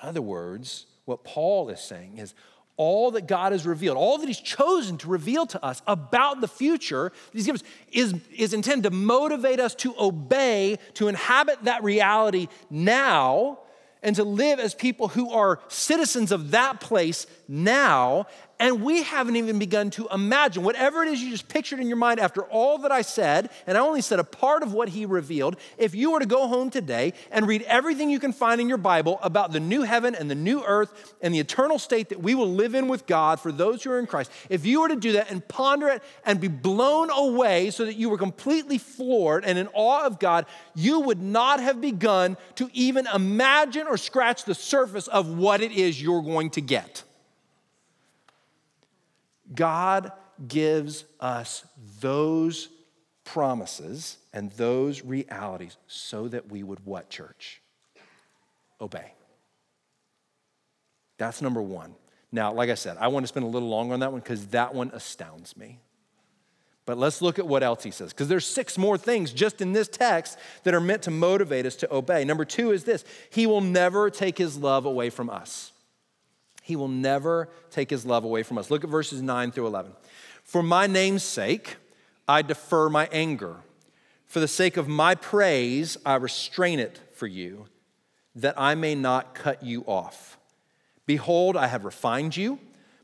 [0.00, 2.34] In other words, what Paul is saying is
[2.76, 6.48] all that God has revealed, all that He's chosen to reveal to us about the
[6.48, 11.82] future He's given us is, is intended to motivate us to obey, to inhabit that
[11.82, 13.60] reality now,
[14.02, 18.26] and to live as people who are citizens of that place now
[18.62, 21.96] and we haven't even begun to imagine whatever it is you just pictured in your
[21.96, 25.04] mind after all that I said, and I only said a part of what he
[25.04, 25.56] revealed.
[25.78, 28.78] If you were to go home today and read everything you can find in your
[28.78, 32.36] Bible about the new heaven and the new earth and the eternal state that we
[32.36, 34.96] will live in with God for those who are in Christ, if you were to
[34.96, 39.44] do that and ponder it and be blown away so that you were completely floored
[39.44, 40.46] and in awe of God,
[40.76, 45.72] you would not have begun to even imagine or scratch the surface of what it
[45.72, 47.02] is you're going to get.
[49.54, 50.12] God
[50.46, 51.64] gives us
[52.00, 52.68] those
[53.24, 57.60] promises and those realities so that we would what, church?
[58.80, 59.12] Obey.
[61.18, 61.94] That's number one.
[62.32, 64.46] Now, like I said, I want to spend a little longer on that one because
[64.48, 65.78] that one astounds me.
[66.84, 69.72] But let's look at what else he says, because there's six more things just in
[69.72, 72.24] this text that are meant to motivate us to obey.
[72.24, 75.71] Number two is this He will never take his love away from us.
[76.62, 78.70] He will never take his love away from us.
[78.70, 79.92] Look at verses 9 through 11.
[80.44, 81.76] For my name's sake,
[82.26, 83.56] I defer my anger.
[84.26, 87.66] For the sake of my praise, I restrain it for you,
[88.34, 90.38] that I may not cut you off.
[91.04, 92.58] Behold, I have refined you,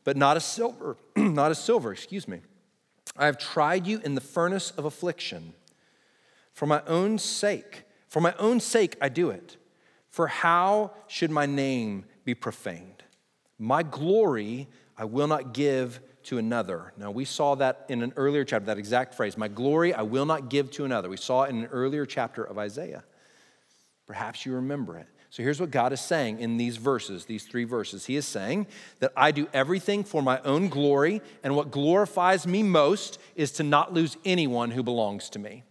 [0.04, 2.40] but not as silver, not as silver, excuse me
[3.16, 5.54] I have tried you in the furnace of affliction.
[6.52, 9.56] For my own sake, for my own sake, I do it.
[10.08, 12.97] For how should my name be profaned?
[13.58, 16.92] My glory I will not give to another.
[16.96, 20.26] Now, we saw that in an earlier chapter, that exact phrase, my glory I will
[20.26, 21.08] not give to another.
[21.08, 23.04] We saw it in an earlier chapter of Isaiah.
[24.06, 25.06] Perhaps you remember it.
[25.30, 28.06] So here's what God is saying in these verses, these three verses.
[28.06, 28.66] He is saying
[29.00, 33.62] that I do everything for my own glory, and what glorifies me most is to
[33.62, 35.64] not lose anyone who belongs to me.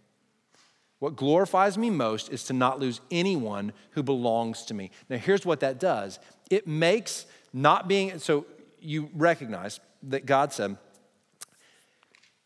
[1.00, 4.90] What glorifies me most is to not lose anyone who belongs to me.
[5.08, 6.18] Now, here's what that does
[6.50, 8.46] it makes not being, so
[8.80, 10.76] you recognize that God said,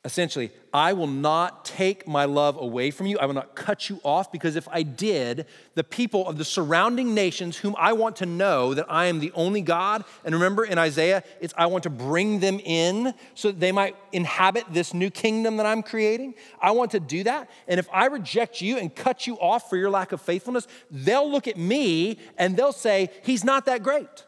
[0.05, 3.19] essentially, I will not take my love away from you.
[3.19, 7.15] I will not cut you off because if I did, the people of the surrounding
[7.15, 10.77] nations whom I want to know that I am the only God, and remember in
[10.77, 15.11] Isaiah, it's I want to bring them in so that they might inhabit this new
[15.11, 16.35] kingdom that I'm creating.
[16.61, 17.49] I want to do that.
[17.69, 21.31] And if I reject you and cut you off for your lack of faithfulness, they'll
[21.31, 24.25] look at me and they'll say, He's not that great.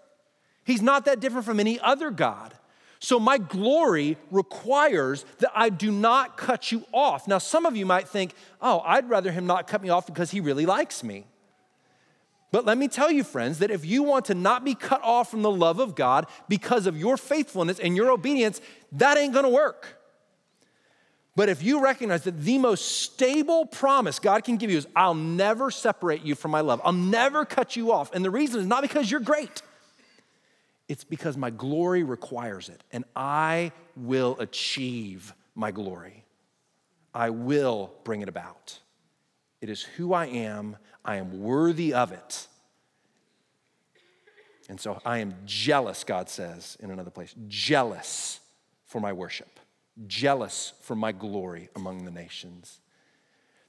[0.64, 2.54] He's not that different from any other God.
[2.98, 7.28] So, my glory requires that I do not cut you off.
[7.28, 10.30] Now, some of you might think, oh, I'd rather him not cut me off because
[10.30, 11.26] he really likes me.
[12.50, 15.30] But let me tell you, friends, that if you want to not be cut off
[15.30, 18.60] from the love of God because of your faithfulness and your obedience,
[18.92, 20.00] that ain't gonna work.
[21.36, 25.14] But if you recognize that the most stable promise God can give you is, I'll
[25.14, 28.14] never separate you from my love, I'll never cut you off.
[28.14, 29.60] And the reason is not because you're great.
[30.88, 36.24] It's because my glory requires it, and I will achieve my glory.
[37.14, 38.78] I will bring it about.
[39.60, 40.76] It is who I am.
[41.04, 42.48] I am worthy of it.
[44.68, 48.40] And so I am jealous, God says in another place, jealous
[48.84, 49.60] for my worship,
[50.06, 52.80] jealous for my glory among the nations.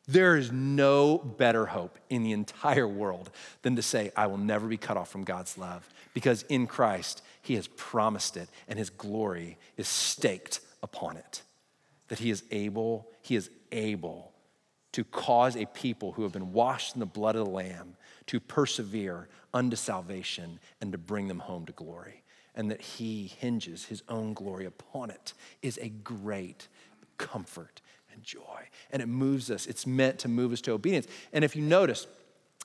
[0.07, 3.31] There is no better hope in the entire world
[3.63, 7.23] than to say, I will never be cut off from God's love because in Christ,
[7.41, 11.41] He has promised it and His glory is staked upon it.
[12.09, 14.31] That He is able, He is able
[14.91, 17.95] to cause a people who have been washed in the blood of the Lamb
[18.27, 22.21] to persevere unto salvation and to bring them home to glory.
[22.53, 26.67] And that He hinges His own glory upon it is a great
[27.17, 27.81] comfort
[28.15, 28.69] and joy.
[28.91, 31.07] And it moves us, it's meant to move us to obedience.
[31.33, 32.07] And if you notice,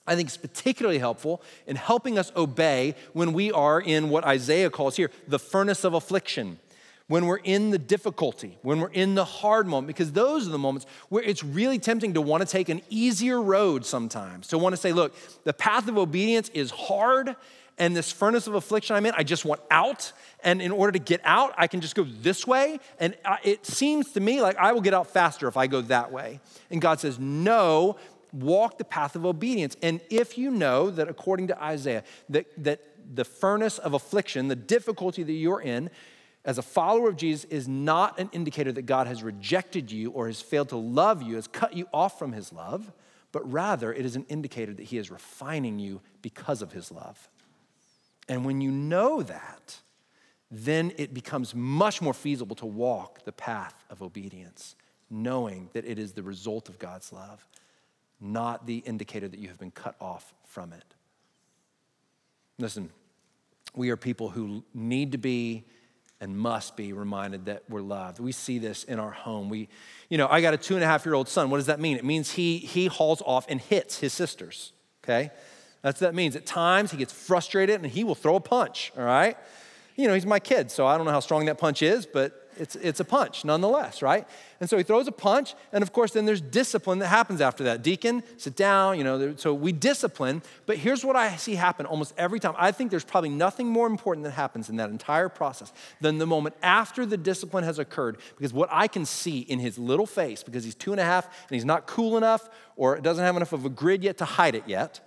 [0.07, 4.71] I think it's particularly helpful in helping us obey when we are in what Isaiah
[4.71, 6.59] calls here the furnace of affliction,
[7.07, 10.59] when we're in the difficulty, when we're in the hard moment, because those are the
[10.59, 14.75] moments where it's really tempting to want to take an easier road sometimes, to want
[14.75, 17.35] to say, look, the path of obedience is hard,
[17.79, 20.13] and this furnace of affliction I'm in, I just want out.
[20.45, 22.79] And in order to get out, I can just go this way.
[22.99, 26.13] And it seems to me like I will get out faster if I go that
[26.13, 26.41] way.
[26.71, 27.97] And God says, no,
[28.33, 29.77] walk the path of obedience.
[29.83, 32.81] And if you know that according to Isaiah, that, that
[33.15, 35.91] the furnace of affliction, the difficulty that you're in,
[36.45, 40.27] as a follower of Jesus is not an indicator that God has rejected you or
[40.27, 42.93] has failed to love you, has cut you off from his love,
[43.33, 47.30] but rather it is an indicator that he is refining you because of his love.
[48.31, 49.81] And when you know that,
[50.51, 54.75] then it becomes much more feasible to walk the path of obedience,
[55.11, 57.47] knowing that it is the result of God's love
[58.21, 60.85] not the indicator that you have been cut off from it.
[62.59, 62.91] Listen,
[63.75, 65.65] we are people who need to be
[66.21, 68.21] and must be reminded that we're loved.
[68.21, 69.49] We see this in our home.
[69.49, 69.69] We,
[70.11, 71.49] you know, I got a two and a half year old son.
[71.49, 71.97] What does that mean?
[71.97, 74.75] It means he he hauls off and hits his sisters.
[75.03, 75.31] Okay,
[75.83, 76.37] that's what that means.
[76.37, 78.93] At times he gets frustrated and he will throw a punch.
[78.97, 79.37] All right,
[79.97, 82.37] you know, he's my kid, so I don't know how strong that punch is, but
[82.57, 84.27] it's, it's a punch nonetheless, right?
[84.61, 87.65] And so he throws a punch, and of course, then there's discipline that happens after
[87.65, 87.83] that.
[87.83, 92.13] Deacon, sit down, you know, so we discipline, but here's what I see happen almost
[92.19, 92.55] every time.
[92.59, 96.27] I think there's probably nothing more important that happens in that entire process than the
[96.27, 100.43] moment after the discipline has occurred, because what I can see in his little face,
[100.43, 103.53] because he's two and a half and he's not cool enough or doesn't have enough
[103.53, 105.01] of a grid yet to hide it yet,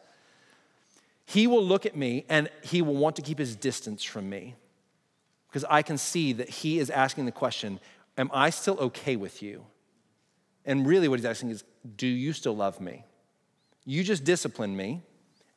[1.25, 4.55] he will look at me and he will want to keep his distance from me
[5.53, 7.79] because I can see that he is asking the question
[8.17, 9.65] Am I still okay with you?
[10.65, 11.63] And really, what he's asking is
[11.95, 13.05] Do you still love me?
[13.86, 15.01] You just disciplined me,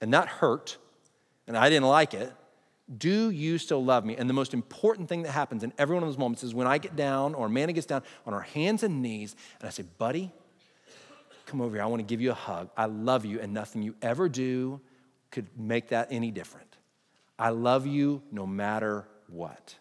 [0.00, 0.76] and that hurt,
[1.46, 2.32] and I didn't like it.
[2.98, 4.16] Do you still love me?
[4.16, 6.66] And the most important thing that happens in every one of those moments is when
[6.66, 9.84] I get down or Amanda gets down on our hands and knees and I say,
[9.98, 10.30] Buddy,
[11.46, 11.82] come over here.
[11.82, 12.70] I want to give you a hug.
[12.76, 14.80] I love you, and nothing you ever do
[15.36, 16.78] could make that any different.
[17.38, 19.74] I love you no matter what.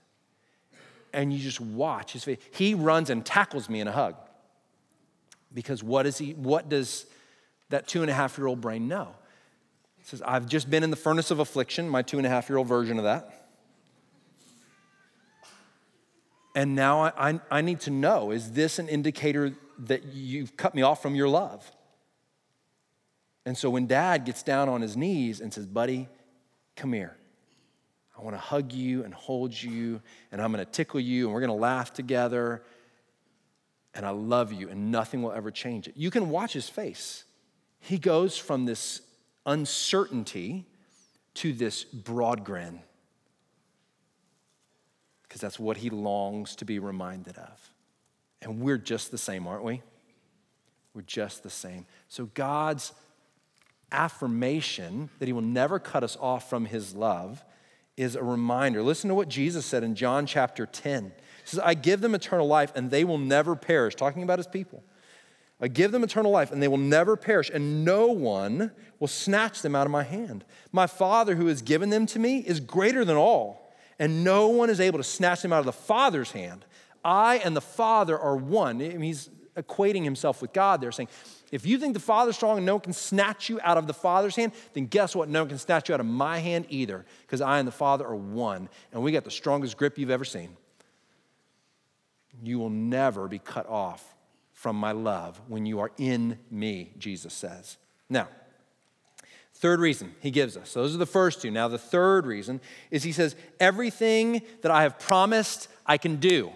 [1.13, 2.39] And you just watch his face.
[2.51, 4.15] He runs and tackles me in a hug.
[5.53, 7.05] Because what is he, what does
[7.69, 9.15] that two and a half year old brain know?
[10.01, 12.49] It says, I've just been in the furnace of affliction, my two and a half
[12.49, 13.47] year old version of that.
[16.53, 20.75] And now I, I, I, need to know is this an indicator that you've cut
[20.75, 21.71] me off from your love?
[23.45, 26.07] And so when dad gets down on his knees and says, Buddy,
[26.75, 27.15] come here.
[28.17, 31.33] I want to hug you and hold you, and I'm going to tickle you, and
[31.33, 32.63] we're going to laugh together,
[33.93, 35.95] and I love you, and nothing will ever change it.
[35.97, 37.25] You can watch his face.
[37.79, 39.01] He goes from this
[39.45, 40.65] uncertainty
[41.35, 42.79] to this broad grin
[45.23, 47.69] because that's what he longs to be reminded of.
[48.41, 49.81] And we're just the same, aren't we?
[50.93, 51.85] We're just the same.
[52.07, 52.93] So God's
[53.95, 57.43] affirmation that he will never cut us off from his love
[57.97, 58.83] is a reminder.
[58.83, 61.05] Listen to what Jesus said in John chapter 10.
[61.05, 61.11] He
[61.45, 64.83] says, I give them eternal life and they will never perish, talking about his people.
[65.61, 69.61] I give them eternal life, and they will never perish, and no one will snatch
[69.61, 70.43] them out of my hand.
[70.73, 74.69] My Father, who has given them to me, is greater than all, and no one
[74.69, 76.65] is able to snatch them out of the Father's hand.
[77.05, 78.81] I and the Father are one.
[78.81, 81.07] He's equating himself with God there, saying,
[81.51, 83.93] if you think the Father's strong and no one can snatch you out of the
[83.93, 85.29] Father's hand, then guess what?
[85.29, 88.05] No one can snatch you out of my hand either, because I and the Father
[88.05, 90.55] are one, and we got the strongest grip you've ever seen.
[92.43, 94.15] You will never be cut off
[94.53, 97.77] from my love when you are in me, Jesus says.
[98.09, 98.27] Now,
[99.53, 100.69] third reason he gives us.
[100.69, 101.51] So those are the first two.
[101.51, 106.51] Now, the third reason is he says, Everything that I have promised, I can do.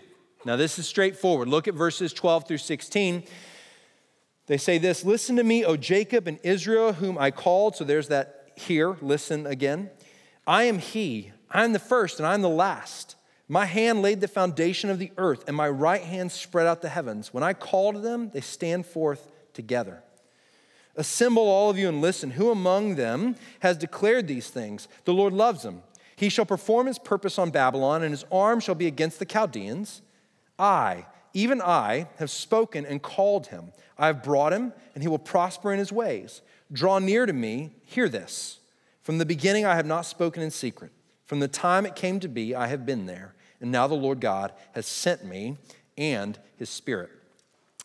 [0.45, 1.47] Now, this is straightforward.
[1.49, 3.23] Look at verses 12 through 16.
[4.49, 7.75] They say this Listen to me, O Jacob and Israel, whom I called.
[7.75, 8.97] So there's that here.
[8.99, 9.91] Listen again.
[10.45, 11.31] I am he.
[11.51, 13.15] I am the first and I am the last.
[13.47, 16.89] My hand laid the foundation of the earth, and my right hand spread out the
[16.89, 17.33] heavens.
[17.33, 20.03] When I call to them, they stand forth together.
[20.95, 22.31] Assemble all of you and listen.
[22.31, 24.87] Who among them has declared these things?
[25.05, 25.83] The Lord loves them.
[26.15, 30.01] He shall perform his purpose on Babylon, and his arm shall be against the Chaldeans.
[30.57, 33.71] I, even I, have spoken and called him.
[33.99, 36.41] I have brought him, and he will prosper in his ways.
[36.71, 38.59] Draw near to me, hear this.
[39.03, 40.91] From the beginning, I have not spoken in secret.
[41.25, 44.19] From the time it came to be, I have been there and now the Lord
[44.19, 45.57] God has sent me
[45.97, 47.11] and his Spirit.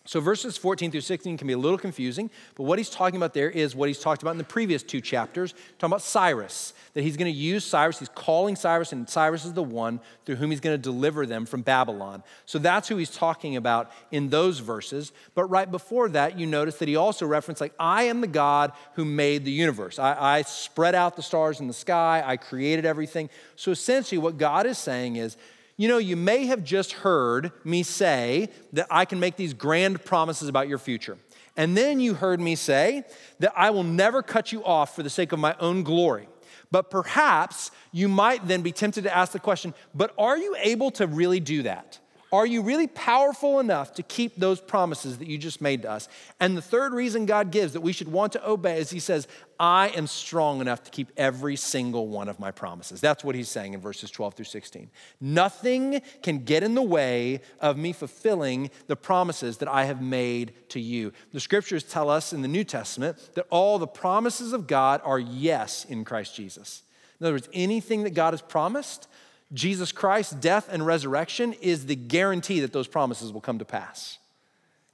[0.07, 3.33] So, verses 14 through 16 can be a little confusing, but what he's talking about
[3.33, 7.01] there is what he's talked about in the previous two chapters, talking about Cyrus, that
[7.01, 8.01] he's going to use Cyrus.
[8.01, 11.47] He's calling Cyrus, and Cyrus is the one through whom he's going to deliver them
[11.47, 12.23] from Babylon.
[12.45, 15.11] So, that's who he's talking about in those verses.
[15.35, 18.73] But right before that, you notice that he also referenced, like, I am the God
[18.97, 19.99] who made the universe.
[19.99, 23.31] I, I spread out the stars in the sky, I created everything.
[23.57, 25.39] So, essentially, what God is saying is,
[25.77, 30.05] you know, you may have just heard me say that I can make these grand
[30.05, 31.19] promises about your future.
[31.57, 33.05] And then you heard me say
[33.39, 36.29] that I will never cut you off for the sake of my own glory.
[36.71, 40.91] But perhaps you might then be tempted to ask the question, but are you able
[40.93, 41.99] to really do that?
[42.35, 46.09] Are you really powerful enough to keep those promises that you just made to us?
[46.41, 49.29] And the third reason God gives that we should want to obey is He says,
[49.61, 53.01] I am strong enough to keep every single one of my promises.
[53.01, 54.91] That's what He's saying in verses 12 through 16.
[55.21, 60.55] Nothing can get in the way of me fulfilling the promises that I have made
[60.71, 61.13] to you.
[61.33, 65.21] The scriptures tell us in the New Testament that all the promises of God are
[65.21, 66.83] yes in Christ Jesus.
[67.21, 69.07] In other words, anything that God has promised,
[69.53, 74.19] Jesus Christ's death and resurrection is the guarantee that those promises will come to pass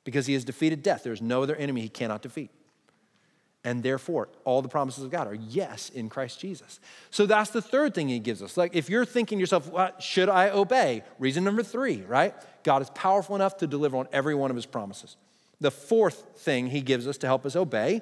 [0.05, 1.03] because he has defeated death.
[1.03, 2.51] There's no other enemy he cannot defeat.
[3.63, 6.81] And therefore, all the promises of God are yes in Christ Jesus.
[7.11, 8.57] So that's the third thing he gives us.
[8.57, 11.05] Like, if you're thinking to yourself, well, should I obey?
[11.19, 12.35] Reason number three, right?
[12.65, 15.17] God is powerful enough to deliver on every one of his promises.
[15.61, 18.01] The fourth thing he gives us to help us obey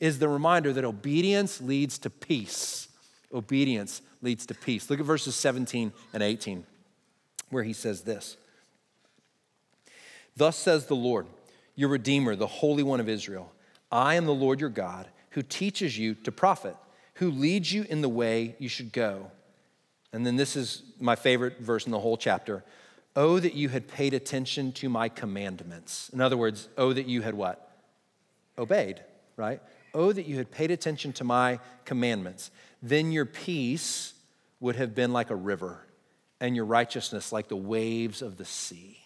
[0.00, 2.88] is the reminder that obedience leads to peace.
[3.32, 4.88] Obedience leads to peace.
[4.88, 6.64] Look at verses 17 and 18,
[7.50, 8.36] where he says this
[10.36, 11.26] Thus says the Lord,
[11.74, 13.52] your Redeemer, the Holy One of Israel
[13.90, 16.76] I am the Lord your God, who teaches you to profit,
[17.14, 19.30] who leads you in the way you should go.
[20.12, 22.64] And then this is my favorite verse in the whole chapter.
[23.14, 26.10] Oh, that you had paid attention to my commandments.
[26.12, 27.70] In other words, oh, that you had what?
[28.58, 29.00] Obeyed,
[29.36, 29.60] right?
[29.96, 32.50] Oh, that you had paid attention to my commandments.
[32.82, 34.12] Then your peace
[34.60, 35.80] would have been like a river,
[36.38, 38.98] and your righteousness like the waves of the sea.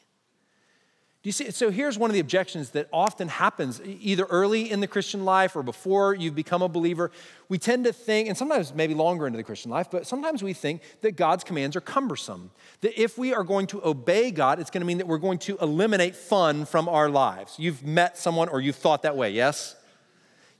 [1.22, 1.50] Do you see?
[1.52, 5.54] So here's one of the objections that often happens either early in the Christian life
[5.54, 7.12] or before you've become a believer.
[7.48, 10.54] We tend to think, and sometimes maybe longer into the Christian life, but sometimes we
[10.54, 12.50] think that God's commands are cumbersome.
[12.80, 15.38] That if we are going to obey God, it's going to mean that we're going
[15.40, 17.54] to eliminate fun from our lives.
[17.58, 19.76] You've met someone or you've thought that way, yes?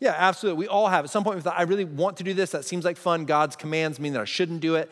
[0.01, 0.59] Yeah, absolutely.
[0.61, 1.05] We all have.
[1.05, 2.51] At some point, we thought, I really want to do this.
[2.51, 3.26] That seems like fun.
[3.26, 4.90] God's commands mean that I shouldn't do it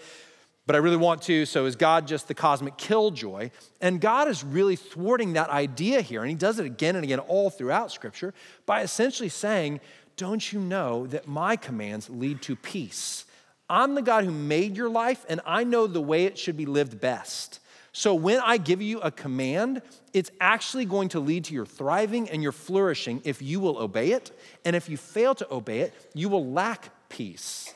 [0.68, 1.46] but I really want to.
[1.46, 3.48] So is God just the cosmic killjoy?
[3.80, 6.20] And God is really thwarting that idea here.
[6.20, 8.34] And he does it again and again all throughout Scripture
[8.66, 9.80] by essentially saying,
[10.18, 13.24] Don't you know that my commands lead to peace?
[13.70, 16.66] I'm the God who made your life, and I know the way it should be
[16.66, 17.60] lived best.
[17.98, 19.82] So when I give you a command,
[20.14, 24.12] it's actually going to lead to your thriving and your flourishing if you will obey
[24.12, 24.30] it.
[24.64, 27.74] And if you fail to obey it, you will lack peace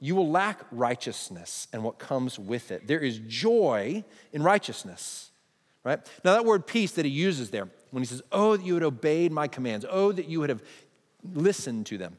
[0.00, 2.88] you will lack righteousness and what comes with it.
[2.88, 5.30] There is joy in righteousness,
[5.84, 6.00] right?
[6.24, 8.82] Now, that word peace that he uses there, when he says, Oh, that you had
[8.82, 10.60] obeyed my commands, oh, that you would have
[11.32, 12.16] listened to them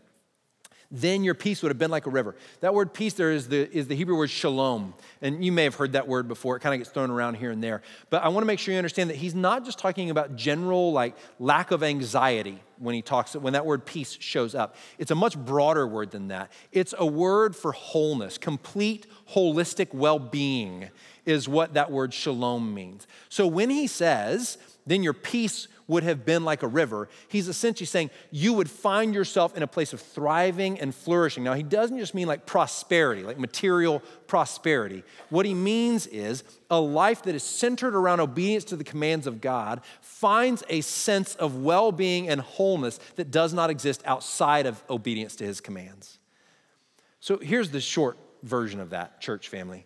[0.95, 2.35] then your peace would have been like a river.
[2.59, 4.93] That word peace there is the, is the Hebrew word shalom.
[5.23, 6.55] And you may have heard that word before.
[6.55, 7.81] It kind of gets thrown around here and there.
[8.11, 10.91] But I want to make sure you understand that he's not just talking about general
[10.91, 14.75] like lack of anxiety when he talks, when that word peace shows up.
[14.99, 16.51] It's a much broader word than that.
[16.71, 20.91] It's a word for wholeness, complete holistic well-being
[21.25, 23.07] is what that word shalom means.
[23.29, 27.09] So when he says, then your peace would have been like a river.
[27.27, 31.43] He's essentially saying you would find yourself in a place of thriving and flourishing.
[31.43, 35.03] Now, he doesn't just mean like prosperity, like material prosperity.
[35.29, 39.41] What he means is a life that is centered around obedience to the commands of
[39.41, 44.83] God finds a sense of well being and wholeness that does not exist outside of
[44.89, 46.19] obedience to his commands.
[47.19, 49.85] So here's the short version of that, church family.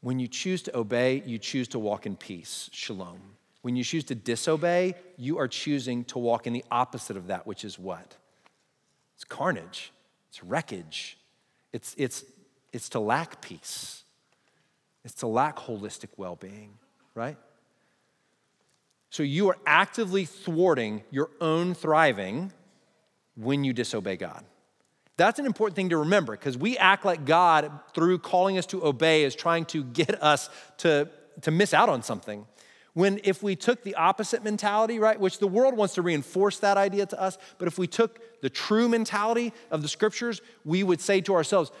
[0.00, 2.68] When you choose to obey, you choose to walk in peace.
[2.72, 3.20] Shalom.
[3.64, 7.46] When you choose to disobey, you are choosing to walk in the opposite of that,
[7.46, 8.14] which is what?
[9.14, 9.90] It's carnage,
[10.28, 11.16] it's wreckage,
[11.72, 12.26] it's, it's,
[12.74, 14.04] it's to lack peace,
[15.02, 16.74] it's to lack holistic well being,
[17.14, 17.38] right?
[19.08, 22.52] So you are actively thwarting your own thriving
[23.34, 24.44] when you disobey God.
[25.16, 28.84] That's an important thing to remember because we act like God, through calling us to
[28.84, 31.08] obey, is trying to get us to,
[31.40, 32.44] to miss out on something.
[32.94, 36.76] When if we took the opposite mentality, right, which the world wants to reinforce that
[36.76, 41.00] idea to us, but if we took the true mentality of the scriptures, we would
[41.00, 41.72] say to ourselves,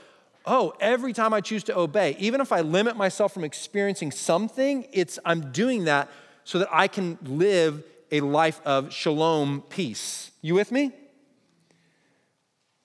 [0.44, 4.86] oh, every time I choose to obey, even if I limit myself from experiencing something,
[4.92, 6.10] it's I'm doing that
[6.42, 10.32] so that I can live a life of shalom peace.
[10.42, 10.92] You with me?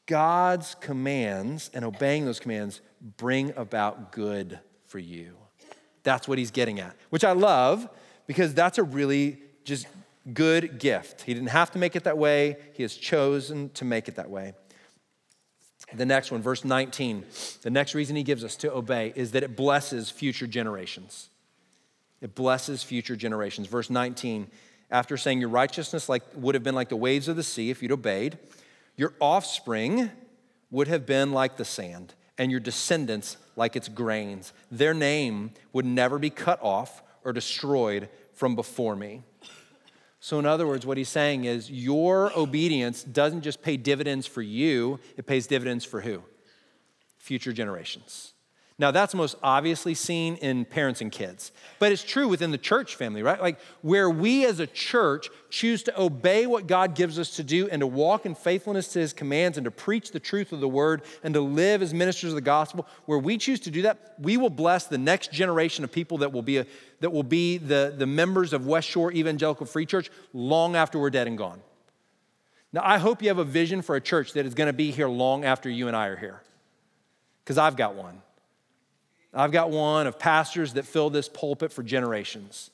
[0.05, 2.81] God's commands and obeying those commands
[3.17, 5.35] bring about good for you.
[6.03, 7.87] That's what he's getting at, which I love
[8.29, 9.87] because that's a really just
[10.35, 11.23] good gift.
[11.23, 14.29] He didn't have to make it that way, he has chosen to make it that
[14.29, 14.53] way.
[15.95, 17.25] The next one, verse 19,
[17.63, 21.29] the next reason he gives us to obey is that it blesses future generations.
[22.21, 23.65] It blesses future generations.
[23.65, 24.45] Verse 19,
[24.91, 27.81] after saying your righteousness like would have been like the waves of the sea if
[27.81, 28.37] you'd obeyed,
[28.95, 30.11] your offspring
[30.69, 34.53] would have been like the sand, and your descendants like its grains.
[34.69, 38.09] Their name would never be cut off or destroyed
[38.39, 39.21] from before me.
[40.21, 44.41] So, in other words, what he's saying is your obedience doesn't just pay dividends for
[44.41, 46.23] you, it pays dividends for who?
[47.17, 48.31] Future generations.
[48.79, 52.95] Now, that's most obviously seen in parents and kids, but it's true within the church
[52.95, 53.41] family, right?
[53.41, 57.67] Like where we as a church choose to obey what God gives us to do
[57.67, 60.67] and to walk in faithfulness to his commands and to preach the truth of the
[60.69, 64.15] word and to live as ministers of the gospel, where we choose to do that,
[64.17, 66.65] we will bless the next generation of people that will be, a,
[67.01, 71.09] that will be the, the members of West Shore Evangelical Free Church long after we're
[71.09, 71.59] dead and gone.
[72.71, 74.91] Now, I hope you have a vision for a church that is going to be
[74.91, 76.41] here long after you and I are here,
[77.43, 78.21] because I've got one.
[79.33, 82.71] I've got one of pastors that fill this pulpit for generations.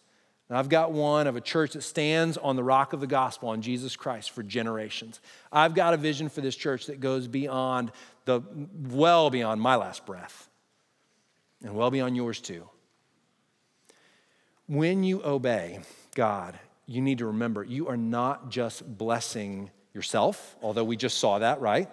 [0.48, 3.50] And I've got one of a church that stands on the rock of the gospel,
[3.50, 5.20] on Jesus Christ, for generations.
[5.52, 7.92] I've got a vision for this church that goes beyond
[8.26, 8.42] the,
[8.90, 10.50] well beyond my last breath,
[11.64, 12.70] and well beyond yours too.
[14.68, 15.80] When you obey
[16.16, 21.40] God, you need to remember you are not just blessing yourself, although we just saw
[21.40, 21.90] that, right?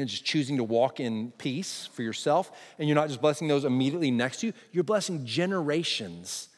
[0.00, 3.64] And just choosing to walk in peace for yourself, and you're not just blessing those
[3.64, 6.48] immediately next to you, you're blessing generations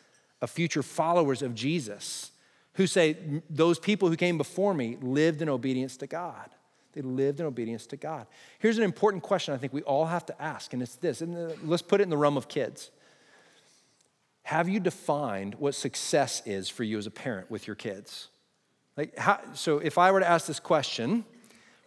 [0.40, 2.30] of future followers of Jesus
[2.74, 3.16] who say,
[3.48, 6.50] Those people who came before me lived in obedience to God.
[6.92, 8.26] They lived in obedience to God.
[8.58, 11.36] Here's an important question I think we all have to ask, and it's this, and
[11.36, 12.90] uh, let's put it in the realm of kids.
[14.44, 18.28] Have you defined what success is for you as a parent with your kids?
[18.96, 21.24] Like, how, so if I were to ask this question,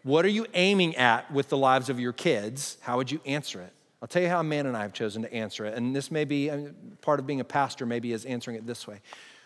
[0.04, 2.78] what are you aiming at with the lives of your kids?
[2.82, 3.74] How would you answer it?
[4.02, 5.76] I'll tell you how Amanda and I have chosen to answer it.
[5.76, 8.68] And this may be I mean, part of being a pastor, maybe is answering it
[8.68, 9.00] this way.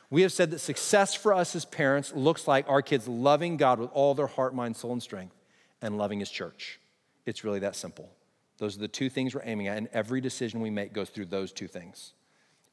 [0.10, 3.80] We have said that success for us as parents looks like our kids loving God
[3.80, 5.36] with all their heart, mind, soul, and strength
[5.82, 6.80] and loving his church.
[7.26, 8.10] It's really that simple.
[8.58, 11.26] Those are the two things we're aiming at, and every decision we make goes through
[11.26, 12.14] those two things.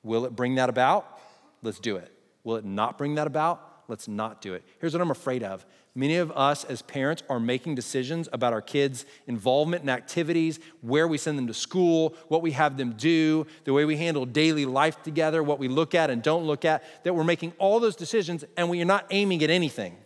[0.02, 1.18] Will it bring that about?
[1.62, 2.10] Let's do it.
[2.44, 3.82] Will it not bring that about?
[3.88, 4.62] Let's not do it.
[4.78, 5.66] Here's what I'm afraid of.
[5.96, 11.06] Many of us as parents are making decisions about our kids' involvement in activities, where
[11.06, 14.66] we send them to school, what we have them do, the way we handle daily
[14.66, 17.94] life together, what we look at and don't look at, that we're making all those
[17.94, 19.96] decisions and we are not aiming at anything.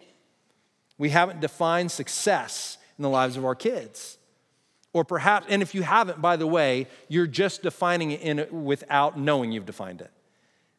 [0.98, 4.18] We haven't defined success in the lives of our kids.
[4.92, 8.52] Or perhaps, and if you haven't, by the way, you're just defining it, in it
[8.52, 10.10] without knowing you've defined it.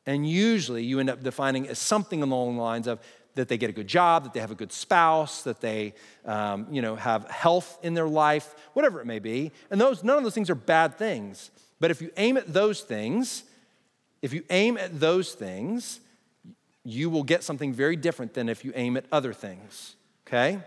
[0.06, 3.00] And usually you end up defining as something along the lines of
[3.40, 5.94] that they get a good job, that they have a good spouse, that they
[6.26, 9.52] um, you know, have health in their life, whatever it may be.
[9.72, 11.50] And those, none of those things are bad things.
[11.80, 13.44] But if you aim at those things,
[14.22, 16.02] if you aim at those things,
[16.84, 19.96] you will get something very different than if you aim at other things,
[20.28, 20.60] okay?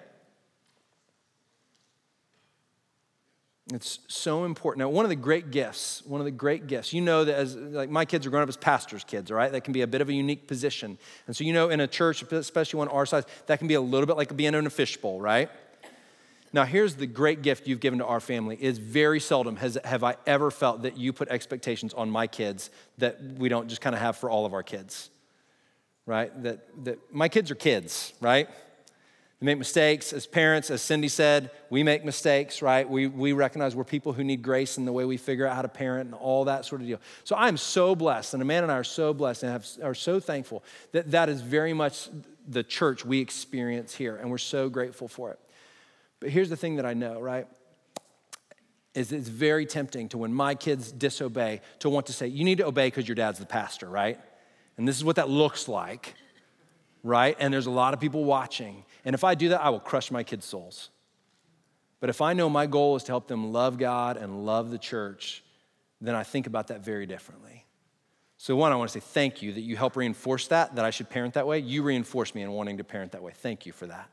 [3.70, 4.80] It's so important.
[4.80, 7.54] Now, one of the great gifts, one of the great gifts, you know that as
[7.54, 9.52] like my kids are growing up as pastors' kids, all right?
[9.52, 10.98] That can be a bit of a unique position.
[11.28, 13.80] And so, you know, in a church, especially one our size, that can be a
[13.80, 15.48] little bit like being in a fishbowl, right?
[16.52, 20.04] Now, here's the great gift you've given to our family is very seldom has, have
[20.04, 23.94] I ever felt that you put expectations on my kids that we don't just kind
[23.94, 25.08] of have for all of our kids,
[26.04, 26.30] right?
[26.42, 28.48] That, that my kids are kids, right?
[29.42, 32.88] We make mistakes as parents, as Cindy said, we make mistakes, right?
[32.88, 35.62] We, we recognize we're people who need grace in the way we figure out how
[35.62, 37.00] to parent and all that sort of deal.
[37.24, 40.20] So I'm so blessed, and Amanda and I are so blessed and have, are so
[40.20, 40.62] thankful
[40.92, 42.08] that that is very much
[42.46, 45.40] the church we experience here, and we're so grateful for it.
[46.20, 47.48] But here's the thing that I know, right?
[48.94, 52.58] Is it's very tempting to when my kids disobey to want to say, you need
[52.58, 54.20] to obey because your dad's the pastor, right?
[54.76, 56.14] And this is what that looks like,
[57.02, 57.36] right?
[57.38, 58.84] And there's a lot of people watching.
[59.04, 60.90] And if I do that, I will crush my kids' souls.
[62.00, 64.78] But if I know my goal is to help them love God and love the
[64.78, 65.44] church,
[66.00, 67.64] then I think about that very differently.
[68.38, 70.90] So, one, I want to say thank you that you help reinforce that, that I
[70.90, 71.60] should parent that way.
[71.60, 73.32] You reinforce me in wanting to parent that way.
[73.32, 74.10] Thank you for that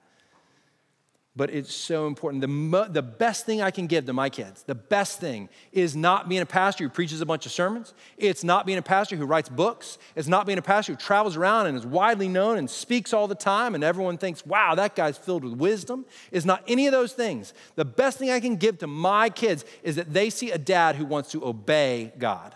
[1.40, 2.42] but it's so important.
[2.42, 5.96] The, mo- the best thing I can give to my kids, the best thing is
[5.96, 7.94] not being a pastor who preaches a bunch of sermons.
[8.18, 9.98] It's not being a pastor who writes books.
[10.18, 13.26] It's not being a pastor who travels around and is widely known and speaks all
[13.26, 16.06] the time and everyone thinks, wow, that guy's filled with wisdom.
[16.30, 17.54] It's not any of those things.
[17.76, 20.98] The best thing I can give to my kids is that they see a dad
[20.98, 22.54] who wants to obey God,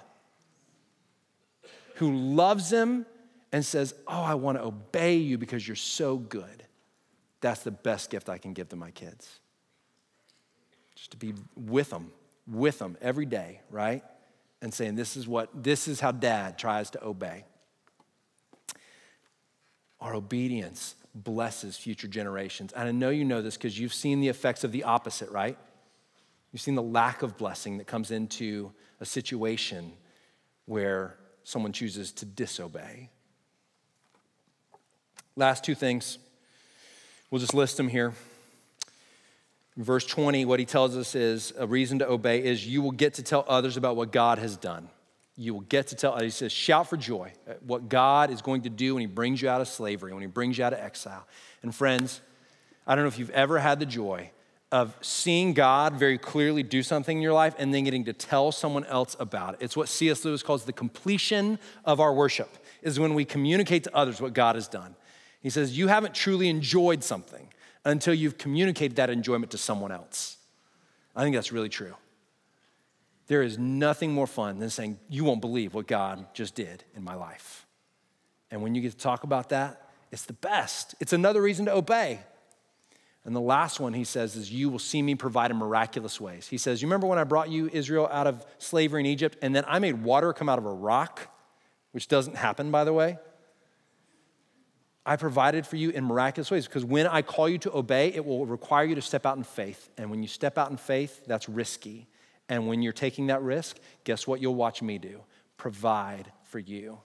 [1.95, 3.05] who loves them
[3.53, 6.62] and says, oh, I want to obey you because you're so good.
[7.43, 9.41] That's the best gift I can give to my kids.
[10.95, 12.13] Just to be with them,
[12.47, 14.01] with them every day, right?
[14.61, 17.43] And saying, this is what, this is how dad tries to obey.
[19.99, 22.71] Our obedience blesses future generations.
[22.71, 25.57] And I know you know this because you've seen the effects of the opposite, right?
[26.53, 28.71] You've seen the lack of blessing that comes into
[29.01, 29.91] a situation
[30.65, 33.09] where someone chooses to disobey.
[35.35, 36.19] Last two things.
[37.33, 38.13] We'll just list them here.
[39.75, 43.15] Verse 20, what he tells us is a reason to obey is you will get
[43.15, 44.87] to tell others about what God has done.
[45.35, 48.61] You will get to tell, he says, shout for joy at what God is going
[48.61, 50.79] to do when he brings you out of slavery, when he brings you out of
[50.79, 51.25] exile.
[51.63, 52.21] And friends,
[52.85, 54.29] I don't know if you've ever had the joy
[54.71, 58.51] of seeing God very clearly do something in your life and then getting to tell
[58.51, 59.61] someone else about it.
[59.61, 60.23] It's what C.S.
[60.23, 64.53] Lewis calls the completion of our worship, is when we communicate to others what God
[64.53, 64.95] has done.
[65.43, 67.49] He says, You haven't truly enjoyed something
[67.85, 70.37] until you've communicated that enjoyment to someone else.
[71.15, 71.93] I think that's really true.
[73.27, 77.03] There is nothing more fun than saying, You won't believe what God just did in
[77.03, 77.67] my life.
[78.49, 80.95] And when you get to talk about that, it's the best.
[80.99, 82.21] It's another reason to obey.
[83.25, 86.47] And the last one he says is, You will see me provide in miraculous ways.
[86.47, 89.53] He says, You remember when I brought you, Israel, out of slavery in Egypt, and
[89.53, 91.27] then I made water come out of a rock,
[91.91, 93.17] which doesn't happen, by the way?
[95.05, 98.25] I provided for you in miraculous ways because when I call you to obey, it
[98.25, 99.89] will require you to step out in faith.
[99.97, 102.07] And when you step out in faith, that's risky.
[102.47, 105.19] And when you're taking that risk, guess what you'll watch me do?
[105.57, 106.99] Provide for you.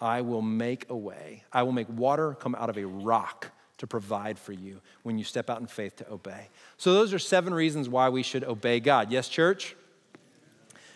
[0.00, 1.44] I will make a way.
[1.52, 5.24] I will make water come out of a rock to provide for you when you
[5.24, 6.48] step out in faith to obey.
[6.78, 9.12] So those are seven reasons why we should obey God.
[9.12, 9.76] Yes, church?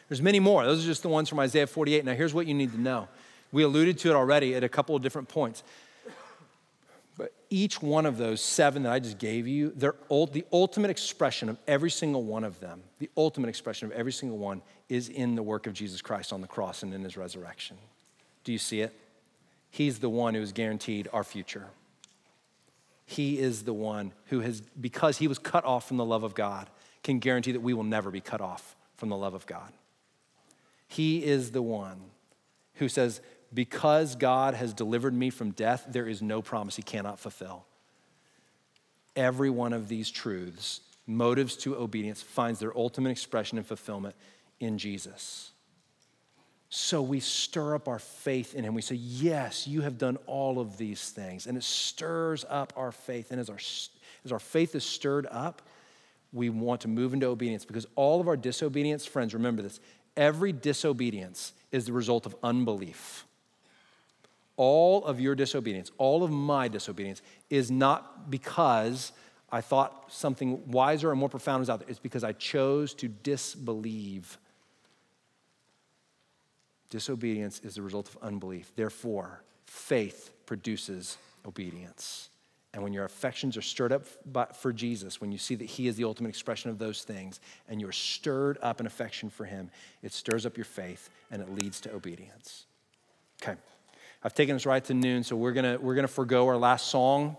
[0.09, 0.65] There's many more.
[0.65, 2.05] Those are just the ones from Isaiah 48.
[2.05, 3.09] Now here's what you need to know.
[3.53, 5.63] We alluded to it already at a couple of different points.
[7.17, 11.49] But each one of those seven that I just gave you, they're the ultimate expression
[11.49, 15.37] of every single one of them, the ultimate expression of every single one is in
[15.37, 17.77] the work of Jesus Christ on the cross and in his resurrection.
[18.43, 18.93] Do you see it?
[19.71, 21.67] He's the one who has guaranteed our future.
[23.07, 26.35] He is the one who has, because he was cut off from the love of
[26.35, 26.69] God,
[27.03, 29.73] can guarantee that we will never be cut off from the love of God.
[30.89, 32.01] He is the one
[32.75, 33.21] who says,
[33.55, 37.65] because God has delivered me from death, there is no promise he cannot fulfill.
[39.15, 44.17] Every one of these truths, motives to obedience, finds their ultimate expression and fulfillment
[44.59, 45.53] in Jesus.
[46.69, 48.75] So we stir up our faith in him.
[48.75, 51.47] We say, Yes, you have done all of these things.
[51.47, 53.31] And it stirs up our faith.
[53.31, 53.59] And as our,
[54.25, 55.63] as our faith is stirred up,
[56.33, 59.79] we want to move into obedience because all of our disobedience, friends, remember this
[60.17, 63.25] every disobedience is the result of unbelief
[64.57, 69.13] all of your disobedience, all of my disobedience, is not because
[69.51, 71.89] I thought something wiser and more profound was out there.
[71.89, 74.39] It's because I chose to disbelieve.
[76.91, 78.73] Disobedience is the result of unbelief.
[78.75, 82.31] Therefore, faith produces obedience.
[82.73, 85.95] And when your affections are stirred up for Jesus, when you see that He is
[85.95, 87.39] the ultimate expression of those things,
[87.69, 89.71] and you're stirred up in affection for Him,
[90.03, 92.67] it stirs up your faith and it leads to obedience.
[93.41, 93.55] Okay.
[94.25, 97.37] I've taken us right to noon, so we're gonna we're gonna forego our last song.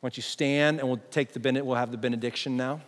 [0.00, 2.80] Why don't you stand and we'll take the we'll have the benediction now.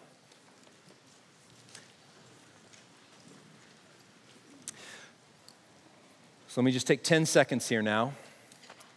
[6.48, 8.14] So let me just take 10 seconds here now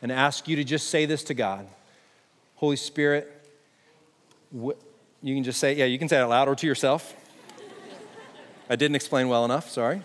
[0.01, 1.67] and ask you to just say this to God.
[2.55, 3.31] Holy Spirit,
[4.51, 4.75] you
[5.23, 7.13] can just say, yeah, you can say it out loud or to yourself.
[8.67, 10.01] I didn't explain well enough, sorry.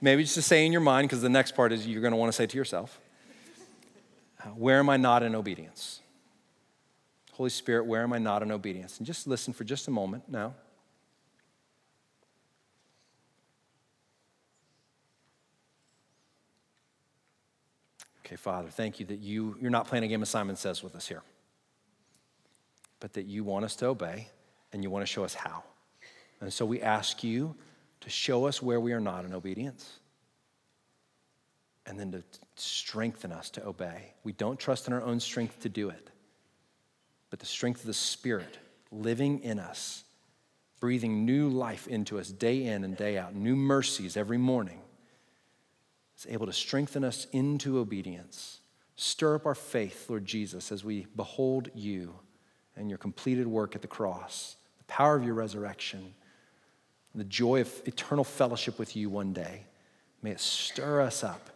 [0.00, 2.16] Maybe just to say in your mind, because the next part is you're going to
[2.16, 3.00] want to say to yourself,
[4.44, 6.00] uh, Where am I not in obedience?
[7.32, 8.98] Holy Spirit, where am I not in obedience?
[8.98, 10.54] And just listen for just a moment now.
[18.26, 20.94] Okay, Father, thank you that you, you're not playing a game of Simon Says with
[20.94, 21.22] us here,
[23.00, 24.28] but that you want us to obey
[24.72, 25.62] and you want to show us how.
[26.40, 27.54] And so we ask you
[28.00, 29.98] to show us where we are not in obedience,
[31.86, 32.22] and then to
[32.56, 34.12] strengthen us to obey.
[34.22, 36.10] We don't trust in our own strength to do it,
[37.30, 38.58] but the strength of the Spirit
[38.90, 40.04] living in us,
[40.80, 44.80] breathing new life into us day in and day out, new mercies every morning,
[46.16, 48.60] is able to strengthen us into obedience.
[48.96, 52.14] Stir up our faith, Lord Jesus, as we behold you
[52.76, 56.14] and your completed work at the cross, the power of your resurrection
[57.18, 59.64] the joy of eternal fellowship with you one day.
[60.22, 61.50] May it stir us up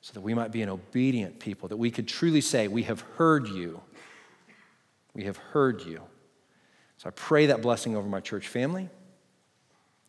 [0.00, 3.00] so that we might be an obedient people, that we could truly say, We have
[3.16, 3.80] heard you.
[5.14, 6.02] We have heard you.
[6.98, 8.84] So I pray that blessing over my church family.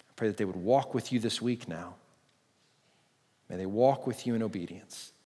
[0.02, 1.96] I pray that they would walk with you this week now.
[3.50, 5.13] May they walk with you in obedience.